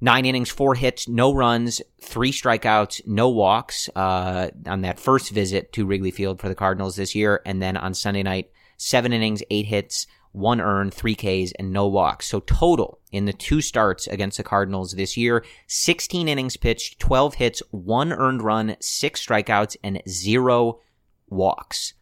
[0.00, 5.72] Nine innings, four hits, no runs, three strikeouts, no walks uh, on that first visit
[5.74, 7.40] to Wrigley Field for the Cardinals this year.
[7.46, 8.50] And then on Sunday night,
[8.82, 12.26] seven innings, eight hits, one earned, three Ks, and no walks.
[12.26, 17.34] So total in the two starts against the Cardinals this year, 16 innings pitched, 12
[17.34, 20.80] hits, one earned run, six strikeouts, and zero
[21.28, 21.94] walks.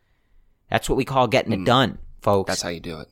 [0.71, 2.49] That's what we call getting it done, folks.
[2.49, 3.09] That's how you do it.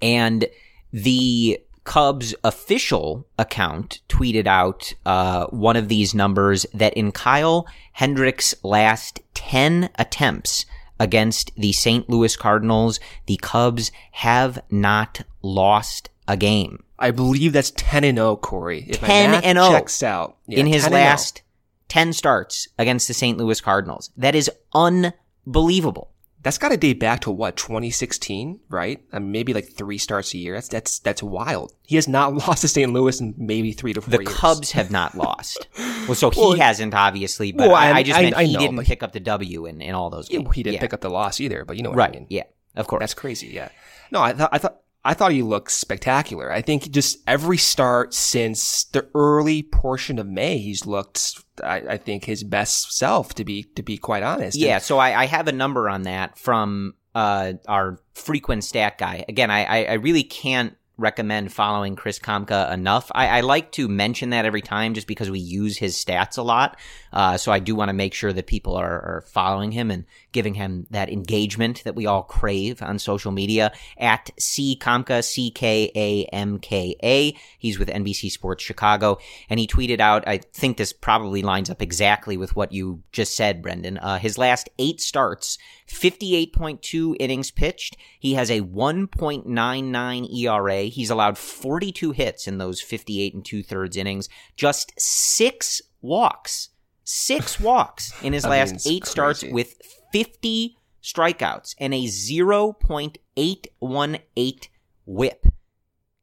[0.00, 0.46] And
[0.92, 8.54] the Cubs official account tweeted out uh, one of these numbers that in Kyle Hendricks'
[8.62, 10.64] last 10 attempts
[11.02, 12.08] against the St.
[12.08, 16.84] Louis Cardinals, the Cubs have not lost a game.
[16.96, 18.86] I believe that's 10 and 0, Corey.
[18.88, 20.36] If my 10 math and 0 checks out.
[20.46, 20.98] Yeah, in his 10 and oh.
[20.98, 21.10] 0.
[21.10, 21.42] last
[21.88, 23.36] 10 starts against the St.
[23.36, 24.10] Louis Cardinals.
[24.16, 26.11] That is unbelievable.
[26.42, 29.00] That's got to date back to what 2016, right?
[29.12, 30.54] I mean, maybe like three starts a year.
[30.54, 31.72] That's that's that's wild.
[31.86, 32.92] He has not lost to St.
[32.92, 34.34] Louis in maybe three to four The years.
[34.34, 35.68] Cubs have not lost.
[36.08, 38.54] Well, so he Well, hasn't obviously, but well, I, I- just I- meant I he
[38.54, 40.48] know, didn't pick up the W in, in all those games.
[40.52, 40.80] he didn't Yeah.
[40.80, 42.10] pick up the loss either, but you know what right.
[42.10, 42.26] I mean.
[42.28, 42.42] Yeah,
[42.74, 42.98] of course.
[42.98, 43.46] That's crazy.
[43.48, 43.68] Yeah.
[44.10, 46.50] No, I thought I thought I thought he looked spectacular.
[46.52, 51.40] I think just every start since the early portion of May, he's looked.
[51.62, 53.34] I, I think his best self.
[53.34, 54.56] To be to be quite honest.
[54.56, 59.24] Yeah, so I, I have a number on that from uh, our frequent stat guy.
[59.28, 63.10] Again, I, I, I really can't recommend following Chris Kamka enough.
[63.14, 66.42] I, I like to mention that every time just because we use his stats a
[66.42, 66.78] lot.
[67.12, 70.04] Uh, so I do want to make sure that people are, are following him and
[70.32, 75.50] giving him that engagement that we all crave on social media at C Kamka, C
[75.50, 77.36] K A M K A.
[77.58, 79.18] He's with NBC Sports Chicago.
[79.48, 83.36] And he tweeted out, I think this probably lines up exactly with what you just
[83.36, 83.98] said, Brendan.
[83.98, 87.96] Uh, his last eight starts, 58.2 innings pitched.
[88.18, 90.82] He has a 1.99 ERA.
[90.84, 96.70] He's allowed 42 hits in those 58 and two thirds innings, just six walks.
[97.14, 99.74] Six walks in his last eight starts with
[100.14, 104.68] 50 strikeouts and a 0.818
[105.04, 105.44] whip.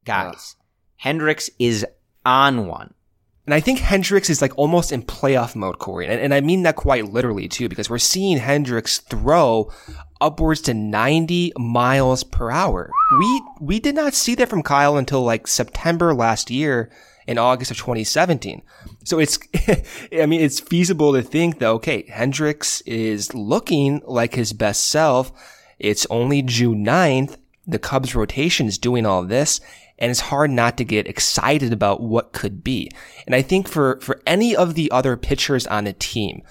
[0.04, 0.56] Guys,
[0.95, 1.86] Hendricks is
[2.25, 2.95] on one.
[3.45, 6.08] And I think Hendricks is like almost in playoff mode, Corey.
[6.08, 9.71] And, and I mean that quite literally too, because we're seeing Hendricks throw
[10.19, 12.89] upwards to 90 miles per hour.
[13.19, 16.89] We, we did not see that from Kyle until like September last year
[17.29, 18.63] in August of 2017.
[19.03, 19.37] So it's,
[20.11, 25.31] I mean, it's feasible to think though, okay, Hendricks is looking like his best self.
[25.77, 27.37] It's only June 9th.
[27.67, 29.61] The Cubs rotation is doing all this
[29.99, 32.89] and it's hard not to get excited about what could be.
[33.27, 36.41] And I think for, for any of the other pitchers on the team,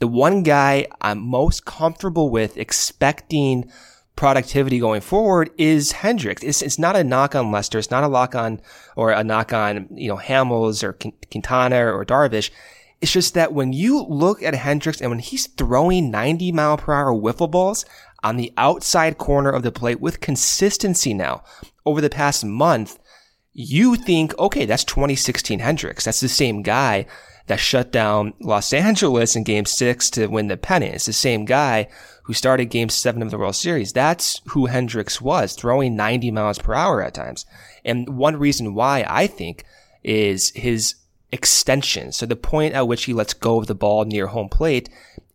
[0.00, 3.70] the one guy I'm most comfortable with expecting
[4.16, 6.42] productivity going forward is Hendricks.
[6.42, 7.78] It's, it's not a knock on Lester.
[7.78, 8.60] It's not a lock on
[8.96, 12.50] or a knock on, you know, Hamels or Quintana or Darvish.
[13.00, 16.94] It's just that when you look at Hendricks and when he's throwing 90 mile per
[16.94, 17.84] hour wiffle balls
[18.24, 21.44] on the outside corner of the plate with consistency now
[21.84, 22.98] over the past month,
[23.52, 26.04] you think, okay, that's 2016 Hendricks.
[26.04, 27.06] That's the same guy
[27.46, 30.94] that shut down Los Angeles in game six to win the pennant.
[30.94, 31.88] It's the same guy
[32.24, 33.92] who started game seven of the World Series.
[33.92, 37.46] That's who Hendricks was, throwing 90 miles per hour at times.
[37.84, 39.64] And one reason why I think
[40.02, 40.96] is his
[41.30, 42.12] extension.
[42.12, 44.88] So the point at which he lets go of the ball near home plate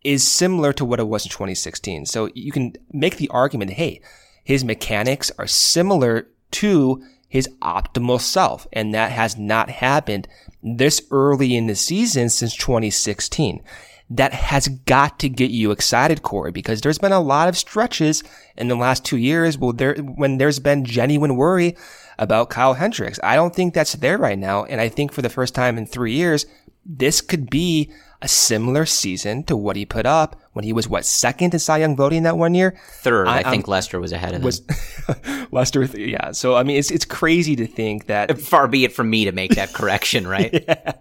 [0.04, 2.08] is similar to what it was in 2016.
[2.08, 4.02] So you can make the argument, hey,
[4.44, 8.68] his mechanics are similar to his optimal self.
[8.74, 10.28] And that has not happened
[10.62, 13.64] this early in the season since 2016.
[14.10, 18.22] That has got to get you excited, Corey, because there's been a lot of stretches
[18.58, 21.78] in the last two years there, when there's been genuine worry
[22.20, 23.18] about Kyle Hendricks.
[23.24, 24.66] I don't think that's there right now.
[24.66, 26.46] And I think for the first time in three years,
[26.86, 31.06] this could be a similar season to what he put up when he was what
[31.06, 32.78] second in Cy Young voting that one year.
[33.02, 34.62] Third, I, I think I'm, Lester was ahead of was,
[35.08, 35.48] him.
[35.52, 36.32] Lester, yeah.
[36.32, 38.40] So I mean, it's it's crazy to think that.
[38.40, 40.54] Far be it from me to make that correction, right?
[40.54, 40.94] yeah,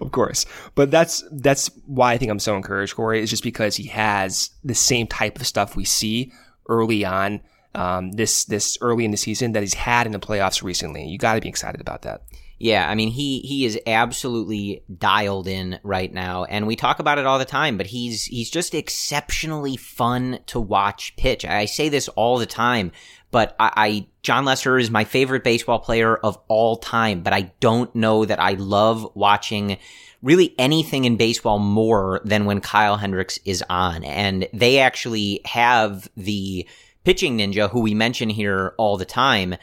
[0.00, 0.46] of course.
[0.74, 3.20] But that's that's why I think I'm so encouraged, Corey.
[3.20, 6.32] Is just because he has the same type of stuff we see
[6.68, 7.40] early on.
[7.74, 11.06] Um, this this early in the season that he's had in the playoffs recently.
[11.06, 12.22] You got to be excited about that.
[12.58, 17.18] Yeah, I mean he he is absolutely dialed in right now, and we talk about
[17.18, 17.76] it all the time.
[17.76, 21.44] But he's he's just exceptionally fun to watch pitch.
[21.44, 22.92] I say this all the time,
[23.30, 27.20] but I, I Jon Lester is my favorite baseball player of all time.
[27.20, 29.76] But I don't know that I love watching
[30.22, 36.08] really anything in baseball more than when Kyle Hendricks is on, and they actually have
[36.16, 36.66] the
[37.04, 39.56] pitching ninja who we mention here all the time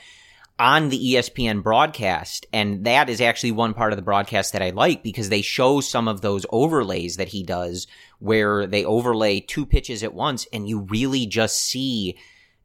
[0.60, 2.45] on the ESPN broadcast.
[2.54, 5.82] And that is actually one part of the broadcast that I like because they show
[5.82, 7.88] some of those overlays that he does
[8.20, 12.18] where they overlay two pitches at once and you really just see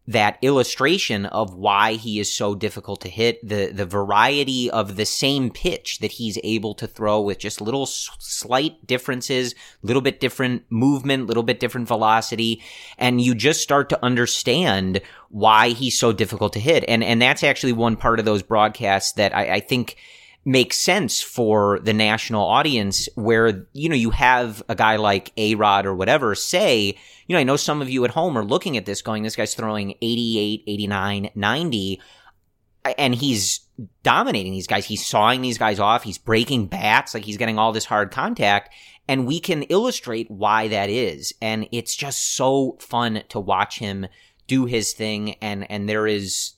[0.08, 5.04] that illustration of why he is so difficult to hit, the the variety of the
[5.04, 10.62] same pitch that he's able to throw with just little slight differences, little bit different
[10.70, 12.62] movement, little bit different velocity,
[12.96, 16.86] and you just start to understand why he's so difficult to hit.
[16.88, 19.96] And and that's actually one part of those broadcasts that I, I think
[20.44, 25.54] makes sense for the national audience where, you know, you have a guy like A
[25.54, 28.76] Rod or whatever say, you know, I know some of you at home are looking
[28.76, 32.00] at this going, this guy's throwing 88, 89, 90,
[32.96, 33.60] and he's
[34.02, 34.86] dominating these guys.
[34.86, 36.02] He's sawing these guys off.
[36.02, 37.14] He's breaking bats.
[37.14, 38.74] Like he's getting all this hard contact.
[39.06, 41.32] And we can illustrate why that is.
[41.40, 44.06] And it's just so fun to watch him
[44.46, 45.34] do his thing.
[45.42, 46.52] And, and there is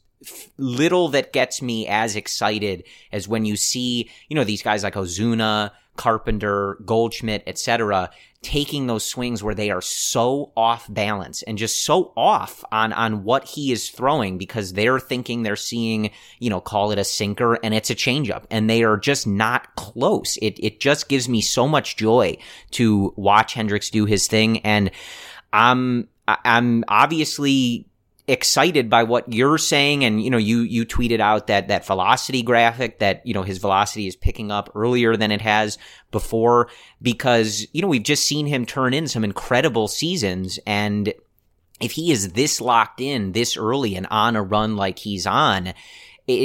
[0.58, 4.94] little that gets me as excited as when you see, you know, these guys like
[4.94, 8.10] Ozuna, Carpenter, Goldschmidt, etc.,
[8.42, 13.22] taking those swings where they are so off balance and just so off on on
[13.22, 17.58] what he is throwing because they're thinking they're seeing, you know, call it a sinker
[17.62, 20.38] and it's a changeup and they are just not close.
[20.40, 22.38] It it just gives me so much joy
[22.72, 24.90] to watch Hendricks do his thing and
[25.52, 27.89] I'm I'm obviously
[28.30, 30.04] excited by what you're saying.
[30.04, 33.58] And you know you you tweeted out that that velocity graphic that you know his
[33.58, 35.78] velocity is picking up earlier than it has
[36.10, 36.68] before
[37.02, 40.58] because you know we've just seen him turn in some incredible seasons.
[40.66, 41.12] And
[41.80, 45.72] if he is this locked in this early and on a run like he's on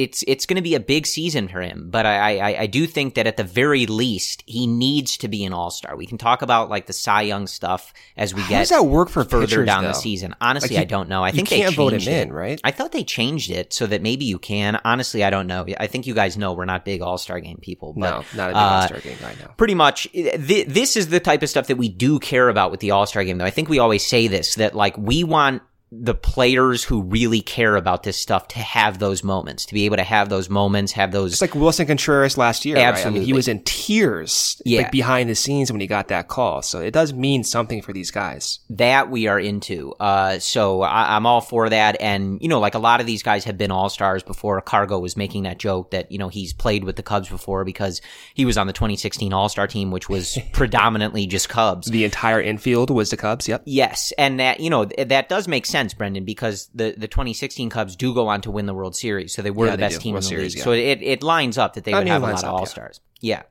[0.03, 1.89] it's it's going to be a big season for him.
[1.89, 5.45] But I, I, I do think that at the very least he needs to be
[5.45, 5.95] an all star.
[5.95, 8.85] We can talk about like the Cy Young stuff as we How get does that
[8.85, 9.89] work for further pitchers, down though?
[9.89, 10.35] the season.
[10.41, 11.23] Honestly, Like, you- I don't know.
[11.23, 12.33] I you think can't they vote him changed in, it.
[12.33, 12.61] right?
[12.63, 14.79] I thought they changed it so that maybe you can.
[14.85, 15.65] Honestly, I don't know.
[15.79, 17.93] I think you guys know we're not big all star game people.
[17.93, 19.53] But, No, not a big uh, All-Star game right now.
[19.57, 22.79] pretty much th- this is the type of stuff that we do care about with
[22.79, 25.61] the all-star game though i think we always say this that like we want
[25.91, 29.95] the players who really care about this stuff to have those moments to be able
[29.97, 32.75] to have those moments have those It's like Willson Contreras last year.
[32.75, 32.81] Right?
[32.81, 33.25] I mean, Absolutely.
[33.25, 34.81] he was in tears, Yeah.
[34.81, 36.61] like behind the scenes when he got that call.
[36.63, 38.59] So it does mean something for these guys.
[38.71, 39.93] that we are into.
[39.99, 41.95] Uh, so I, I'm all for that.
[42.01, 44.59] And, you know, like a lot of these guys have been all stars before.
[44.61, 48.01] Cargo was making that joke that, you know, he's played with the Cubs before because
[48.33, 51.87] he was on the 2016 All Star team, which was predominantly just Cubs.
[51.87, 53.47] The entire infield was the Cubs.
[53.47, 53.63] Yep.
[53.65, 57.69] Yes, and that you know th- that does make sense, Brendan, because the the 2016
[57.69, 59.83] Cubs do go on to win the World Series, so they were Yeah, the they
[59.83, 60.03] best do.
[60.03, 60.59] team World in the Series, league.
[60.59, 60.63] yeah.
[60.63, 62.43] So it it lines up that they I would mean, have a lot of up,
[62.45, 62.51] yeah.
[62.59, 63.01] All Stars.
[63.21, 63.43] Yeah,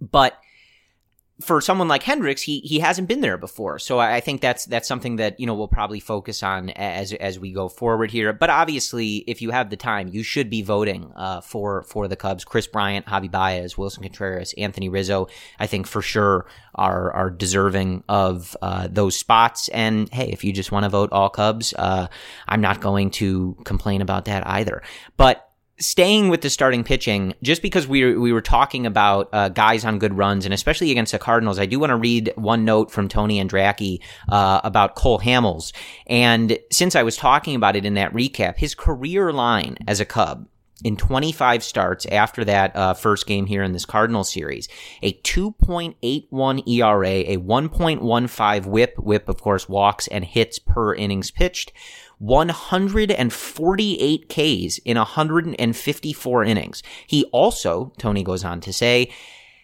[0.00, 0.38] but
[1.40, 4.88] for someone like Hendricks, he he hasn't been there before, so I think that's that's
[4.88, 8.32] something that you know we'll probably focus on as as we go forward here.
[8.32, 12.16] But obviously, if you have the time, you should be voting uh, for for the
[12.16, 12.44] Cubs.
[12.44, 15.26] Kris Bryant, Javi Baez, Willson Contreras, Anthony Rizzo,
[15.58, 19.68] I think for sure are are deserving of uh, those spots.
[19.68, 22.06] And hey, if you just want to vote all Cubs, uh,
[22.48, 24.82] I'm not going to complain about that either.
[25.18, 25.45] But
[25.78, 29.98] staying with the starting pitching, just because we we were talking about uh, guys on
[29.98, 33.08] good runs, and especially against the Cardinals, I do want to read one note from
[33.08, 35.72] Tony Andracki uh, about Cole Hamels.
[36.06, 40.04] And since I was talking about it in that recap, his career line as a
[40.04, 40.48] Cub
[40.84, 44.68] in 25 starts after that uh, first game here in this Cardinal series,
[45.02, 51.72] a 2.81 ERA, a 1.15 WHIP, WHIP of course walks and hits per innings pitched.
[52.18, 56.82] 148 Ks in 154 innings.
[57.06, 59.10] He also, Tony goes on to say,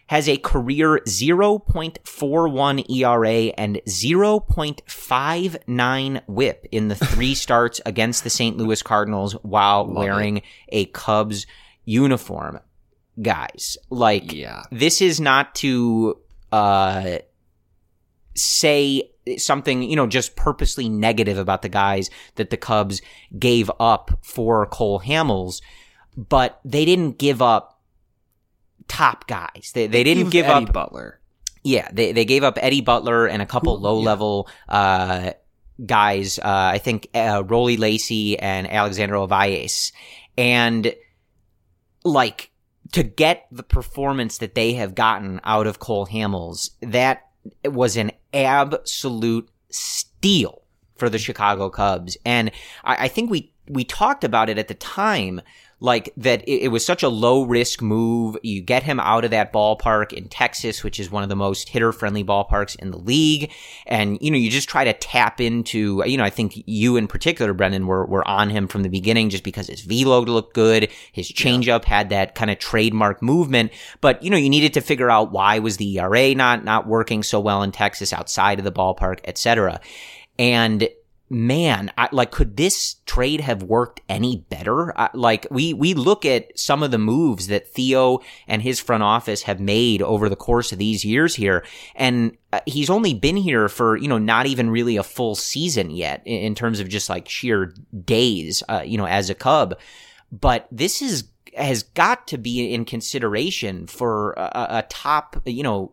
[0.09, 8.59] has a career 0.41 ERA and 0.59 whip in the three starts against the St.
[8.59, 10.45] Louis Cardinals while Love wearing it.
[10.69, 11.47] a Cubs
[11.87, 12.59] uniform.
[13.21, 14.65] Guys, like, yeah.
[14.71, 16.19] this is not to
[16.51, 17.19] uh,
[18.35, 23.01] say something, you know, just purposely negative about the guys that the Cubs
[23.39, 25.61] gave up for Cole Hamels,
[26.16, 27.81] but they didn't give up
[28.89, 29.73] top guys.
[29.75, 31.20] They, they, didn't give Eddie up Butler.
[31.62, 35.33] Yeah, they, they gave up Eddie Butler and a couple low level uh,
[35.85, 36.39] guys.
[36.39, 36.43] Uh,
[36.75, 39.93] I think uh, Rollie Lacy and Alexander Ovalle.
[40.37, 40.95] And
[42.05, 42.51] like
[42.93, 47.29] to get the performance that they have gotten out of Cole Hamels, that
[47.64, 50.62] was an absolute steal
[50.97, 52.16] for the Chicago Cubs.
[52.24, 52.51] And
[52.85, 55.41] I, I think we, we talked about it at the time
[55.83, 58.37] like that it, it, was such a low risk move.
[58.43, 61.68] You get him out of that ballpark in Texas, which is one of the most
[61.68, 63.51] hitter friendly ballparks in the league.
[63.87, 67.09] And, you know, you just try to tap into, you know, I think you in
[67.09, 70.89] particular, Brendan, were, were on him from the beginning just because his velo looked good.
[71.11, 73.72] His changeup had that kind of trademark movement.
[74.01, 77.24] But, you know, you needed to figure out why was the ERA not, not working
[77.24, 79.80] so well in Texas outside of the ballpark, et cetera.
[80.39, 80.89] And
[81.33, 84.97] man, I, like, could this trade have worked any better?
[84.99, 89.03] I, like, we, we look at some of the moves that Theo and his front
[89.03, 91.64] office have made over the course of these years here.
[91.95, 95.91] And uh, he's only been here for, you know, not even really a full season
[95.91, 97.74] yet in, in terms of just like sheer
[98.05, 99.78] days, uh, you know, as a Cub.
[100.30, 101.24] But this is,
[101.57, 105.93] has got to be in consideration for a, a top, you know,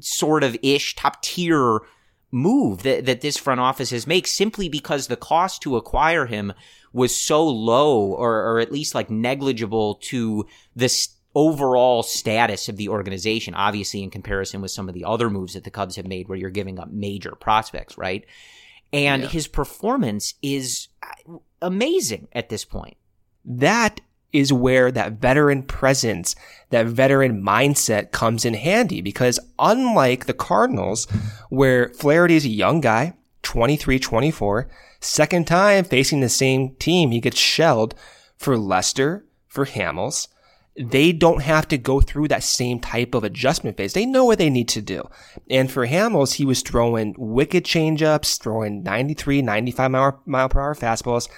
[0.00, 1.80] sort of ish top tier
[2.30, 6.52] move that, that this front office has made simply because the cost to acquire him
[6.92, 12.88] was so low or, or at least like negligible to this overall status of the
[12.88, 16.28] organization, obviously in comparison with some of the other moves that the Cubs have made
[16.28, 18.24] where you're giving up major prospects, right?
[18.92, 19.28] And yeah.
[19.28, 22.96] his performance is uh, amazing at this point.
[23.44, 24.00] That
[24.32, 26.34] is where that veteran presence,
[26.70, 31.06] that veteran mindset comes in handy because unlike the Cardinals,
[31.48, 34.68] where Flaherty is a young guy, 23, 24,
[35.00, 37.94] second time facing the same team, he gets shelled
[38.36, 40.28] for Lester, for Hamels.
[40.76, 43.94] They don't have to go through that same type of adjustment phase.
[43.94, 45.08] They know what they need to do.
[45.50, 50.74] And for Hamels, he was throwing wicked changeups, throwing 93, 95 mile, mile per hour
[50.76, 51.28] fastballs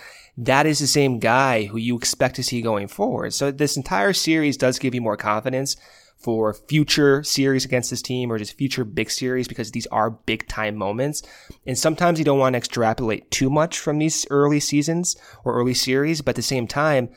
[0.41, 3.35] that is the same guy who you expect to see going forward.
[3.35, 5.77] So this entire series does give you more confidence
[6.17, 10.49] for future series against this team or just future big series because these are big
[10.49, 11.23] time moments.
[11.67, 15.15] And sometimes you don't want to extrapolate too much from these early seasons
[15.45, 17.11] or early series, but at the same time,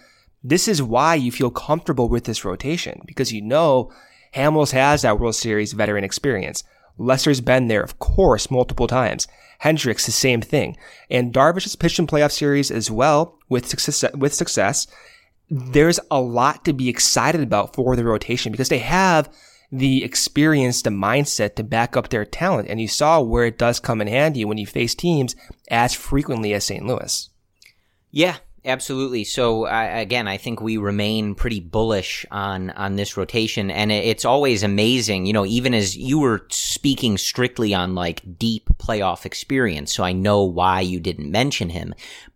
[0.43, 3.89] this is why you feel comfortable with this rotation because you know
[4.35, 6.65] Hamels has that World Series veteran experience.
[6.97, 9.27] Lester's been there, of course, multiple times.
[9.63, 10.75] Hendricks, the same thing.
[11.09, 14.87] And Darvish has pitched in playoff series as well with success, with success.
[15.49, 19.33] There's a lot to be excited about for the rotation because they have
[19.71, 22.67] the experience, the mindset to back up their talent.
[22.67, 25.33] And you saw where it does come in handy when you face teams
[25.69, 26.85] as frequently as St.
[26.85, 27.29] Louis.
[28.11, 28.35] Yeah,
[28.65, 29.25] Absolutely.
[29.25, 34.23] So uh, again, I think we remain pretty bullish on on this rotation, and it's
[34.23, 35.25] always amazing.
[35.25, 40.13] You know, even as you were speaking strictly on like deep playoff experience, so I
[40.13, 41.93] know why you didn't mention him.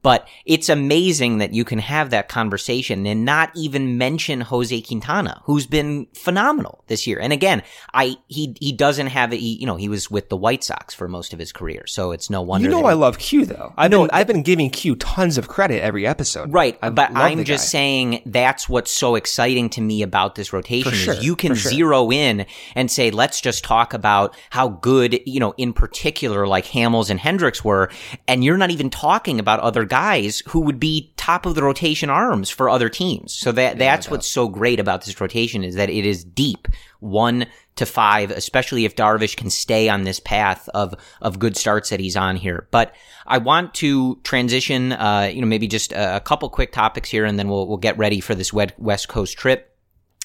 [0.07, 5.41] But it's amazing that you can have that conversation and not even mention Jose Quintana,
[5.43, 7.19] who's been phenomenal this year.
[7.19, 7.61] And again,
[7.93, 9.41] I he he doesn't have it.
[9.41, 12.29] You know, he was with the White Sox for most of his career, so it's
[12.29, 12.69] no wonder.
[12.69, 13.73] You know, I love Q though.
[13.77, 16.53] No, been I've been giving Q tons of credit every episode.
[16.53, 17.71] Right, I but I'm just guy.
[17.71, 21.69] saying that's what's so exciting to me about this rotation sure, is you can sure.
[21.69, 22.45] zero in
[22.75, 27.19] and say, let's just talk about how good you know, in particular, like Hamels and
[27.19, 27.91] Hendricks were,
[28.25, 31.63] and you're not even talking about other guys guys who would be top of the
[31.63, 33.33] rotation arms for other teams.
[33.33, 36.67] So that that's what's so great about this rotation is that it is deep,
[36.99, 41.89] one to five, especially if Darvish can stay on this path of of good starts
[41.89, 42.67] that he's on here.
[42.69, 42.93] But
[43.25, 47.25] I want to transition, uh, you know, maybe just a, a couple quick topics here,
[47.25, 49.73] and then we'll we'll get ready for this West Coast trip.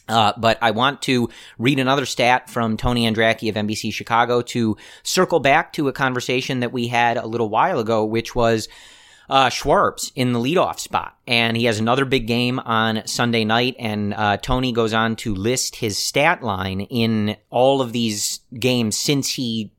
[0.06, 4.76] Uh, but I want to read another stat from Tony Andracki of NBC Chicago to
[5.02, 8.68] circle back to a conversation that we had a little while ago, which was
[9.32, 11.16] uh, Schwarbs in the leadoff spot.
[11.26, 13.74] And he has another big game on Sunday night.
[13.78, 18.94] And uh, Tony goes on to list his stat line in all of these games
[18.98, 19.72] since he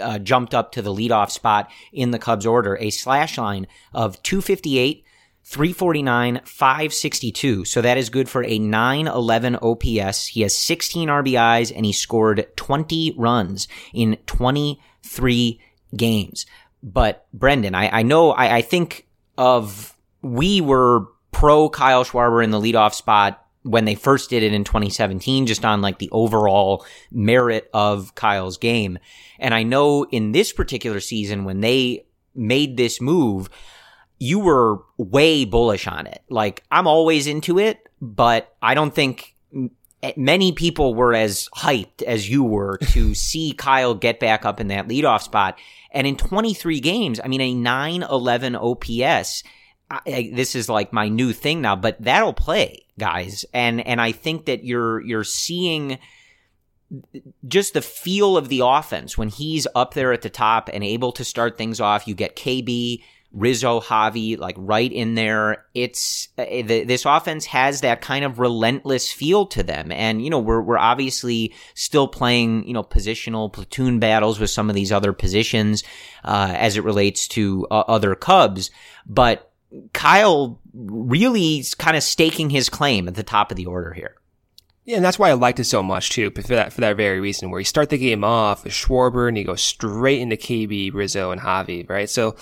[0.00, 4.22] uh, jumped up to the leadoff spot in the Cubs order, a slash line of
[4.22, 5.04] 258,
[5.44, 7.66] 349, 562.
[7.66, 10.28] So that is good for a 911 OPS.
[10.28, 15.60] He has 16 RBIs and he scored 20 runs in 23
[15.94, 16.46] games.
[16.86, 22.52] But Brendan, I, I know, I, I think of, we were pro Kyle Schwarber in
[22.52, 26.86] the leadoff spot when they first did it in 2017, just on like the overall
[27.10, 29.00] merit of Kyle's game.
[29.40, 32.06] And I know in this particular season, when they
[32.36, 33.50] made this move,
[34.20, 36.22] you were way bullish on it.
[36.30, 39.34] Like I'm always into it, but I don't think
[40.16, 44.68] many people were as hyped as you were to see Kyle get back up in
[44.68, 45.58] that leadoff spot.
[45.90, 49.42] And in 23 games, I mean, a 911 OPS.
[49.88, 53.44] I, this is like my new thing now, but that'll play, guys.
[53.54, 55.98] And and I think that you're you're seeing
[57.46, 61.12] just the feel of the offense when he's up there at the top and able
[61.12, 62.08] to start things off.
[62.08, 63.02] You get KB,
[63.36, 65.66] Rizzo, Javi, like right in there.
[65.74, 70.38] It's uh, this offense has that kind of relentless feel to them, and you know
[70.38, 75.12] we're we're obviously still playing you know positional platoon battles with some of these other
[75.12, 75.84] positions
[76.24, 78.70] uh, as it relates to uh, other Cubs,
[79.06, 79.52] but
[79.92, 84.16] Kyle really is kind of staking his claim at the top of the order here.
[84.86, 87.20] Yeah, and that's why I liked it so much too, for that for that very
[87.20, 87.50] reason.
[87.50, 91.32] Where you start the game off with Schwarber and you go straight into KB, Rizzo,
[91.32, 92.08] and Javi, right?
[92.08, 92.36] So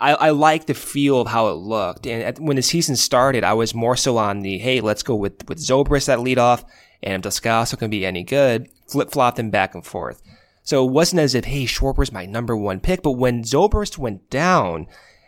[0.00, 2.06] I, I like the feel of how it looked.
[2.06, 5.14] And at, when the season started, I was more so on the, hey, let's go
[5.14, 6.64] with, with Zobrist at leadoff.
[7.02, 10.22] And if Descalso can be any good, flip flop them back and forth.
[10.62, 13.02] So it wasn't as if, hey, Schwarber's my number one pick.
[13.02, 14.86] But when Zobrist went down,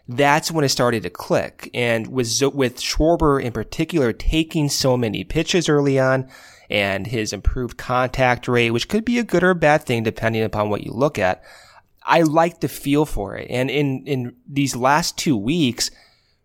[0.09, 1.71] that's when it started to click.
[1.75, 6.29] And with, with Schwarber in particular taking so many pitches early on
[6.71, 10.43] and his improved contact rate, which could be a good or a bad thing depending
[10.43, 11.43] upon what you look at,
[12.05, 13.49] I like the feel for it.
[13.51, 15.91] And in, in these last two weeks,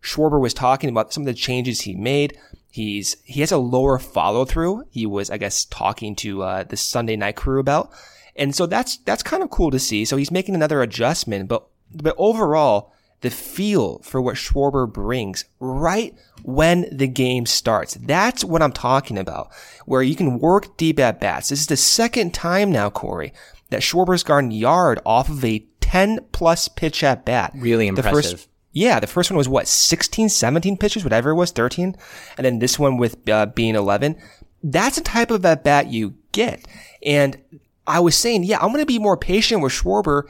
[0.02, 2.38] Schwarber was talking about some of the changes he made.
[2.70, 4.84] He's, he has a lower follow through.
[4.90, 7.90] He was, I guess, talking to, uh, the Sunday night crew about.
[8.36, 10.04] And so that's, that's kind of cool to see.
[10.04, 16.14] So he's making another adjustment, but, but overall, the feel for what Schwarber brings right
[16.42, 17.94] when the game starts.
[17.94, 19.50] That's what I'm talking about,
[19.86, 21.48] where you can work deep at bats.
[21.48, 23.32] This is the second time now, Corey,
[23.70, 27.52] that Schwarber's gotten yard off of a 10 plus pitch at bat.
[27.54, 28.12] Really impressive.
[28.12, 31.96] The first, yeah, the first one was what, 16, 17 pitches, whatever it was, 13.
[32.36, 34.16] And then this one with uh, being 11.
[34.62, 36.66] That's the type of at bat you get.
[37.04, 37.38] And
[37.86, 40.24] I was saying, yeah, I'm going to be more patient with Schwarber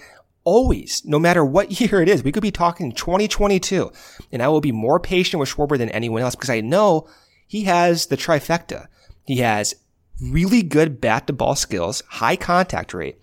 [0.45, 2.23] always, no matter what year it is.
[2.23, 3.91] We could be talking 2022
[4.33, 7.09] and I will be more patient with Schwarber than anyone else because I know
[7.47, 8.87] he has the trifecta.
[9.25, 9.75] He has
[10.21, 13.19] really good bat to ball skills, high contact rate,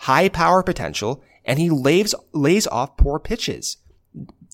[0.00, 3.78] high power potential, and he lays, lays off poor pitches.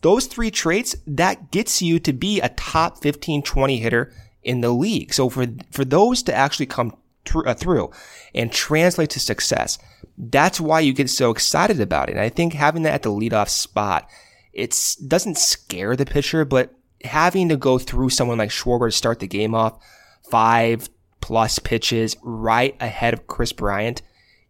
[0.02, 4.12] Those three traits, that gets you to be a top 15, 20 hitter
[4.42, 5.14] in the league.
[5.14, 7.90] So for, for those to actually come tr- uh, through
[8.34, 9.78] and translate to success,
[10.18, 12.12] that's why you get so excited about it.
[12.12, 14.08] And I think having that at the leadoff spot,
[14.52, 16.74] it doesn't scare the pitcher, but
[17.04, 19.82] having to go through someone like Schwarber to start the game off
[20.30, 20.88] five,
[21.22, 24.02] plus pitches right ahead of Kris Bryant,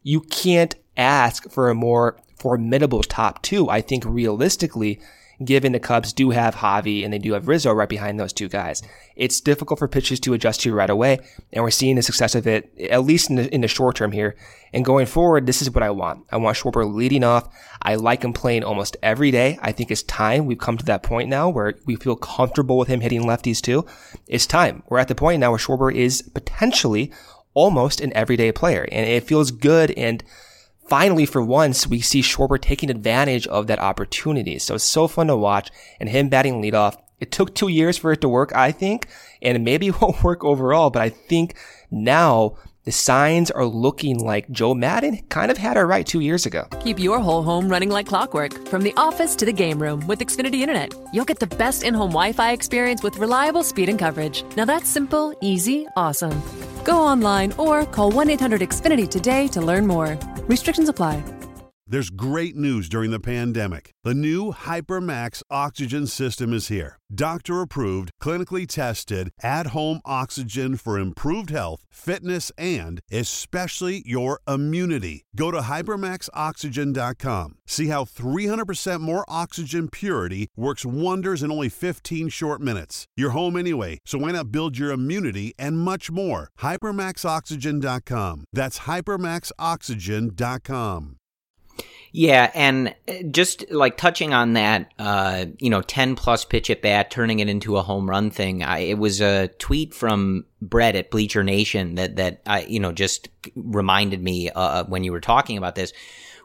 [0.02, 3.70] you can't ask for a more formidable top two.
[3.70, 4.98] I think realistically,
[5.44, 8.48] given the Cubs do have Javi and they do have Rizzo right behind those two
[8.48, 8.82] guys.
[9.16, 11.18] It's difficult for pitchers to adjust to right away,
[11.52, 14.12] and we're seeing the success of it, at least in the, in the short term
[14.12, 14.36] here.
[14.72, 16.24] And going forward, this is what I want.
[16.30, 17.48] I want Schwarber leading off.
[17.82, 19.58] I like him playing almost every day.
[19.60, 20.46] I think it's time.
[20.46, 23.84] We've come to that point now where we feel comfortable with him hitting lefties too.
[24.26, 24.82] It's time.
[24.88, 27.12] We're at the point now where Schwarber is potentially
[27.54, 30.24] almost an everyday player, and it feels good and
[30.88, 34.58] finally, for once, we see Schwarber taking advantage of that opportunity.
[34.58, 35.70] So it's so fun to watch
[36.00, 36.96] and him batting leadoff.
[37.20, 39.06] It took two years for it to work, I think,
[39.40, 41.56] and maybe it won't work overall, but I think
[41.90, 46.46] now the signs are looking like Joe Maddon kind of had it right two years
[46.46, 46.66] ago.
[46.80, 50.18] Keep your whole home running like clockwork from the office to the game room with
[50.18, 50.94] Xfinity Internet.
[51.12, 54.44] You'll get the best in home Wi Fi experience with reliable speed and coverage.
[54.56, 56.42] Now that's simple, easy, awesome.
[56.84, 60.18] Go online or call 1 800 Xfinity today to learn more.
[60.48, 61.22] Restrictions apply.
[61.93, 63.93] There's great news during the pandemic.
[64.03, 66.99] The new HyperMax oxygen system is here.
[67.14, 75.26] Doctor approved, clinically tested, at home oxygen for improved health, fitness, and especially your immunity.
[75.36, 77.59] Go to hypermaxoxygen.com.
[77.66, 83.05] See how 300% more oxygen purity works wonders in only 15 short minutes.
[83.18, 86.49] You're home anyway, so why not build your immunity and much more?
[86.59, 88.45] Hypermaxoxygen.com.
[88.51, 91.16] That's hypermaxoxygen.com.
[92.14, 96.82] Yeah, and uh, just like touching on that, uh, you know, ten plus pitch at
[96.82, 98.62] bat, turning it into a home run thing.
[98.62, 102.92] I, it was a tweet from Brett at Bleacher Nation that that I, you know,
[102.92, 105.94] just reminded me uh, when you were talking about this,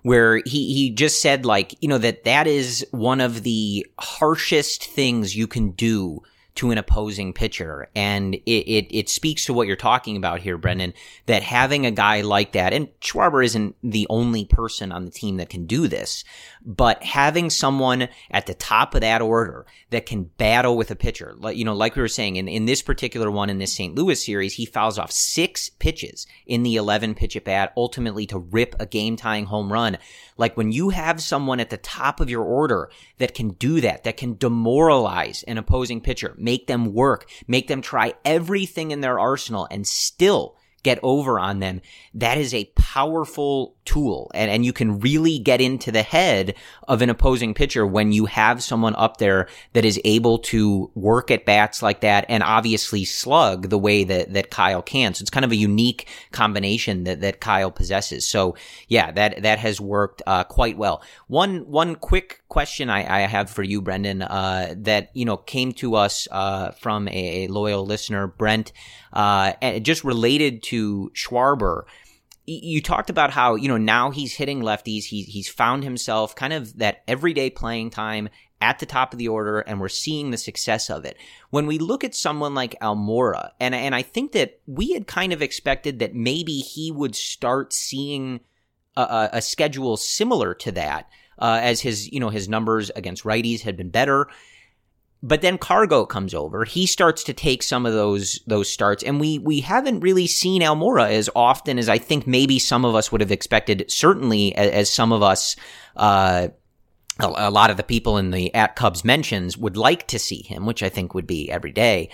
[0.04, 4.86] where he he just said like, you know, that that is one of the harshest
[4.86, 6.22] things you can do
[6.58, 7.90] to an opposing pitcher.
[7.96, 10.94] And it, it, it, speaks to what you're talking about here, Brendan,
[11.26, 15.38] that having a guy like that, and Schwarber isn't the only person on the team
[15.38, 16.24] that can do this,
[16.66, 21.34] but having someone at the top of that order that can battle with a pitcher,
[21.38, 23.96] like, you know, like we were saying, in, in this particular one in this St.
[23.96, 28.40] Louis series, he fouls off six pitches in the 11 pitch at bat, ultimately to
[28.40, 29.98] rip a game tying home run.
[30.38, 34.04] Like when you have someone at the top of your order that can do that,
[34.04, 39.20] that can demoralize an opposing pitcher, make them work, make them try everything in their
[39.20, 41.82] arsenal and still get over on them,
[42.14, 44.32] that is a powerful tool.
[44.34, 46.56] And, and you can really get into the head
[46.88, 51.32] of an opposing pitcher when you have someone up there that is able to work
[51.32, 55.14] at bats like that and obviously slug the way that, that Kyle can.
[55.14, 58.28] So it's kind of a unique combination that, that Kyle possesses.
[58.28, 58.56] So
[58.88, 61.02] yeah, that, that has worked, uh, quite well.
[61.28, 65.74] One, one quick question I, I have for you, Brendan, uh, that, you know, came
[65.74, 68.72] to us, uh, from a, loyal listener, Brent,
[69.14, 71.84] uh, and just related to Schwarber
[72.48, 75.04] you talked about how you know now he's hitting lefties.
[75.04, 78.30] He's he's found himself kind of that everyday playing time
[78.62, 81.18] at the top of the order, and we're seeing the success of it.
[81.50, 85.34] When we look at someone like Almora, and and I think that we had kind
[85.34, 88.40] of expected that maybe he would start seeing
[88.96, 93.62] a, a schedule similar to that, uh, as his you know his numbers against righties
[93.62, 94.28] had been better.
[95.24, 96.64] But then Cargo comes over.
[96.64, 100.62] He starts to take some of those those starts, and we we haven't really seen
[100.62, 103.86] Almora as often as I think maybe some of us would have expected.
[103.90, 105.56] Certainly, as, as some of us,
[105.96, 106.50] uh,
[107.20, 110.68] a, lot of the people in the at Cubs mentions would like to see him,
[110.68, 112.10] which I think would be every day.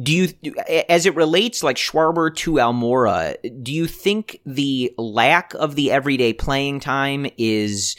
[0.00, 0.54] Do you,
[0.88, 6.32] as it relates like Schwarber to Almora, do you think the lack of the everyday
[6.32, 7.96] playing time is?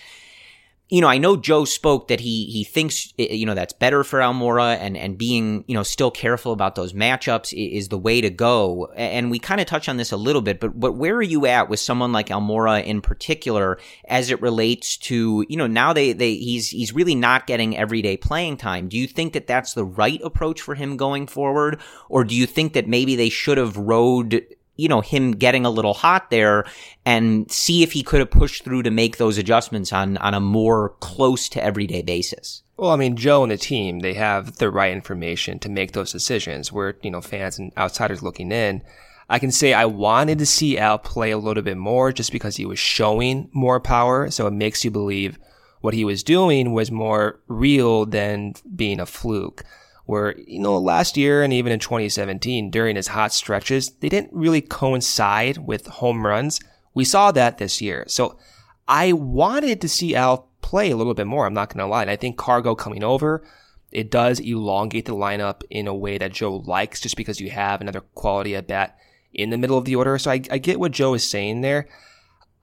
[0.89, 4.19] You know, I know Joe spoke that he he thinks you know that's better for
[4.19, 8.31] Almora, and and being you know still careful about those matchups is the way to
[8.31, 8.87] go.
[8.95, 11.45] And we kind of touch on this a little bit, but but where are you
[11.45, 16.11] at with someone like Almora in particular as it relates to you know now they
[16.11, 18.89] they he's he's really not getting everyday playing time.
[18.89, 21.79] Do you think that that's the right approach for him going forward,
[22.09, 24.43] or do you think that maybe they should have rode
[24.79, 26.65] you know, him getting a little hot there
[27.05, 30.39] and see if he could have pushed through to make those adjustments on, on a
[30.39, 32.63] more close to everyday basis.
[32.77, 36.13] Well, I mean, Joe and the team, they have the right information to make those
[36.13, 36.71] decisions.
[36.71, 38.81] Where, you know, fans and outsiders looking in,
[39.29, 42.55] I can say I wanted to see Al play a little bit more just because
[42.55, 44.31] he was showing more power.
[44.31, 45.37] So it makes you believe
[45.81, 49.63] what he was doing was more real than being a fluke
[50.09, 54.33] where, you know, last year and even in 2017, during his hot stretches, they didn't
[54.33, 56.59] really coincide with home runs.
[56.95, 58.05] We saw that this year.
[58.07, 58.39] So
[58.87, 61.45] I wanted to see Al play a little bit more.
[61.45, 62.01] I'm not going to lie.
[62.01, 63.43] And I think Cargo coming over,
[63.91, 67.79] it does elongate the lineup in a way that Joe likes just because you have
[67.79, 68.97] another quality at bat
[69.31, 70.17] in the middle of the order.
[70.17, 71.87] So I, I get what Joe is saying there.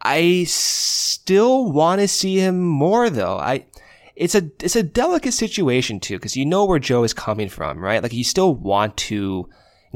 [0.03, 3.39] I still want to see him more though.
[3.39, 3.67] I,
[4.17, 7.79] it's a it's a delicate situation too because you know where Joe is coming from,
[7.79, 8.03] right?
[8.03, 9.49] Like you still want to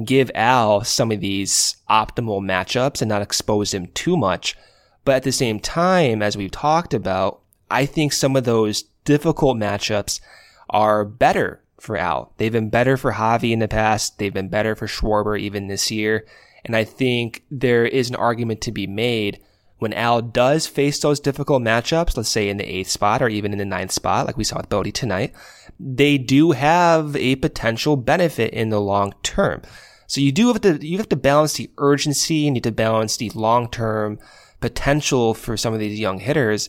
[0.04, 4.56] give Al some of these optimal matchups and not expose him too much,
[5.04, 7.40] but at the same time, as we've talked about,
[7.70, 10.20] I think some of those difficult matchups
[10.68, 12.32] are better for Al.
[12.36, 14.18] They've been better for Javi in the past.
[14.18, 16.26] They've been better for Schwarber even this year.
[16.64, 19.40] And I think there is an argument to be made
[19.80, 23.52] when Al does face those difficult matchups, let's say in the eighth spot or even
[23.52, 25.34] in the ninth spot, like we saw with Bote tonight,
[25.78, 29.62] they do have a potential benefit in the long term.
[30.06, 33.16] So you do have to, you have to balance the urgency, you need to balance
[33.16, 34.18] the long-term
[34.60, 36.68] potential for some of these young hitters.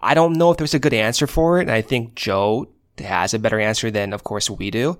[0.00, 1.62] I don't know if there's a good answer for it.
[1.62, 2.68] And I think Joe
[2.98, 4.98] has a better answer than, of course, we do.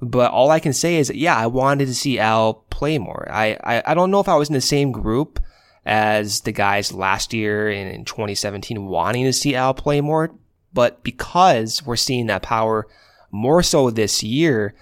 [0.00, 3.28] But all I can say is, yeah, I wanted to see Al play more.
[3.30, 5.40] I, I, I don't know if I was in the same group
[5.86, 10.34] as the guys last year in, in 2017 wanting to see Al play more.
[10.72, 12.86] But because we're seeing that power
[13.30, 14.74] more so this year,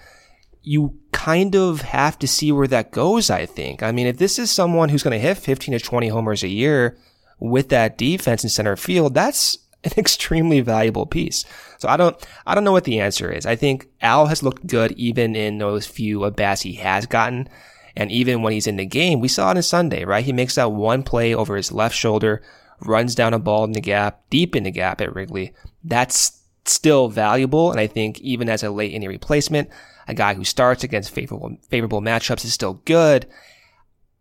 [0.61, 3.83] you kind of have to see where that goes, I think.
[3.83, 6.47] I mean, if this is someone who's going to hit 15 to 20 homers a
[6.47, 6.97] year
[7.39, 11.45] with that defense in center field, that's an extremely valuable piece.
[11.77, 12.15] So I don't,
[12.47, 13.45] I don't know what the answer is.
[13.45, 17.49] I think Al has looked good even in those few at bats he has gotten.
[17.95, 20.25] And even when he's in the game, we saw it on Sunday, right?
[20.25, 22.41] He makes that one play over his left shoulder,
[22.81, 25.53] runs down a ball in the gap, deep in the gap at Wrigley.
[25.83, 27.71] That's still valuable.
[27.71, 29.69] And I think even as a late inning replacement,
[30.07, 33.27] a guy who starts against favorable, favorable matchups is still good.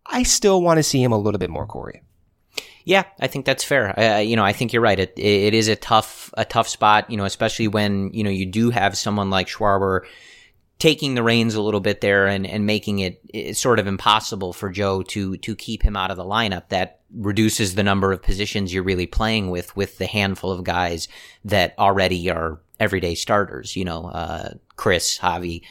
[0.04, 2.02] I still want to see him a little bit more, Corey.
[2.84, 3.98] Yeah, I think that's fair.
[3.98, 4.98] Uh, you know, I think you're right.
[4.98, 7.08] It it is a tough a tough spot.
[7.08, 10.00] You know, especially when you know you do have someone like Schwarber
[10.78, 14.52] taking the reins a little bit there and, and making it, it sort of impossible
[14.52, 16.68] for Joe to to keep him out of the lineup.
[16.70, 21.08] That reduces the number of positions you're really playing with with the handful of guys
[21.44, 23.76] that already are everyday starters.
[23.76, 25.62] You know, uh, Kris, Javi,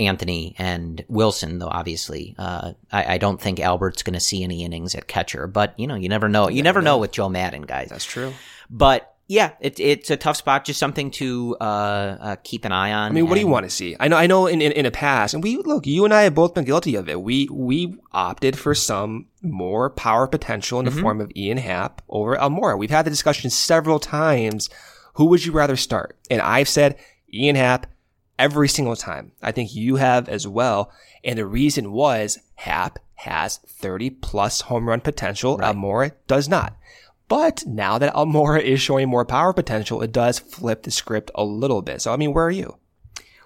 [0.00, 4.64] Anthony and Wilson, though obviously, uh, I, I, don't think Albert's going to see any
[4.64, 5.46] innings at catcher.
[5.46, 6.48] But you know, you never know.
[6.48, 6.92] You, you never know.
[6.92, 7.88] know with Joe Maddon, guys.
[7.90, 8.32] That's true.
[8.70, 10.66] But yeah, it, it's a tough spot.
[10.66, 13.10] Just something to uh, uh, keep an eye on.
[13.10, 13.96] I mean, what do you want to see?
[13.98, 14.46] I know, I know.
[14.46, 16.96] In, in in a past, and we look, you and I have both been guilty
[16.96, 17.22] of it.
[17.22, 21.00] We we opted for some more power potential in the mm-hmm.
[21.00, 22.76] form of Ian Happ over Almora.
[22.76, 24.68] We've had the discussion several times.
[25.14, 26.18] Who would you rather start?
[26.30, 26.98] And I've said
[27.32, 27.86] Ian Happ
[28.38, 29.32] every single time.
[29.40, 30.92] I think you have as well.
[31.24, 35.56] And the reason was Happ has 30 plus home run potential.
[35.56, 35.74] Right.
[35.74, 36.76] Almora does not.
[37.32, 41.42] But now that Almora is showing more power potential, it does flip the script a
[41.42, 42.02] little bit.
[42.02, 42.76] So, I mean, where are you?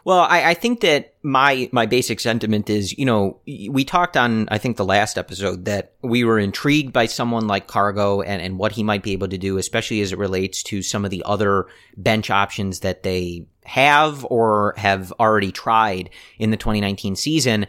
[0.05, 4.49] Well, I, I, think that my my basic sentiment is, you know, we talked on
[4.49, 8.59] I think the last episode that we were intrigued by someone like Cargo and, and
[8.59, 11.23] what he might be able to do, especially as it relates to some of the
[11.25, 11.67] other
[11.97, 16.11] bench options that they have or have already tried
[16.41, 17.69] in the 2019 season.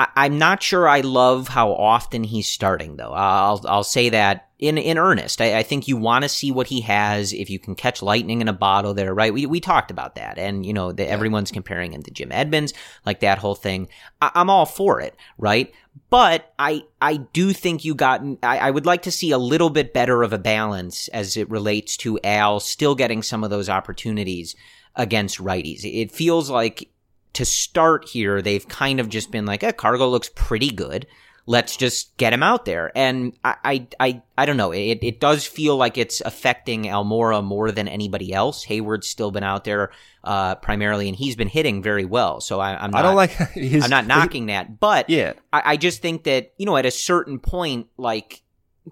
[0.00, 3.12] I, am not sure I love how often he's starting though.
[3.12, 5.42] I'll I'll say that in in earnest.
[5.42, 7.34] I, I think you want to see what he has.
[7.34, 9.34] If you can catch lightning in a bottle, there, right?
[9.34, 11.10] We we talked about that, and you know, the, yeah.
[11.10, 12.72] everyone's comparing him to Jim Edmonds,
[13.04, 13.88] like that whole thing.
[14.22, 15.70] I, am all for it, right?
[16.08, 18.22] But I I do think you got.
[18.42, 21.50] I, I would like to see a little bit better of a balance as it
[21.50, 24.56] relates to Al still getting some of those opportunities
[24.96, 25.84] against righties.
[25.84, 26.90] It feels like
[27.34, 31.06] to start here, they've kind of just been like, eh, Cargo looks pretty good.
[31.46, 32.92] Let's just get him out there.
[32.94, 34.72] And I, I, I, I don't know.
[34.72, 38.64] It, it does feel like it's affecting Almora more than anybody else.
[38.64, 39.90] Heyward's still been out there,
[40.22, 42.40] uh, primarily, and he's been hitting very well.
[42.40, 45.62] So I, am not, I don't like, his, I'm not knocking that, but yeah, I,
[45.72, 48.42] I just think that, you know, at a certain point, like,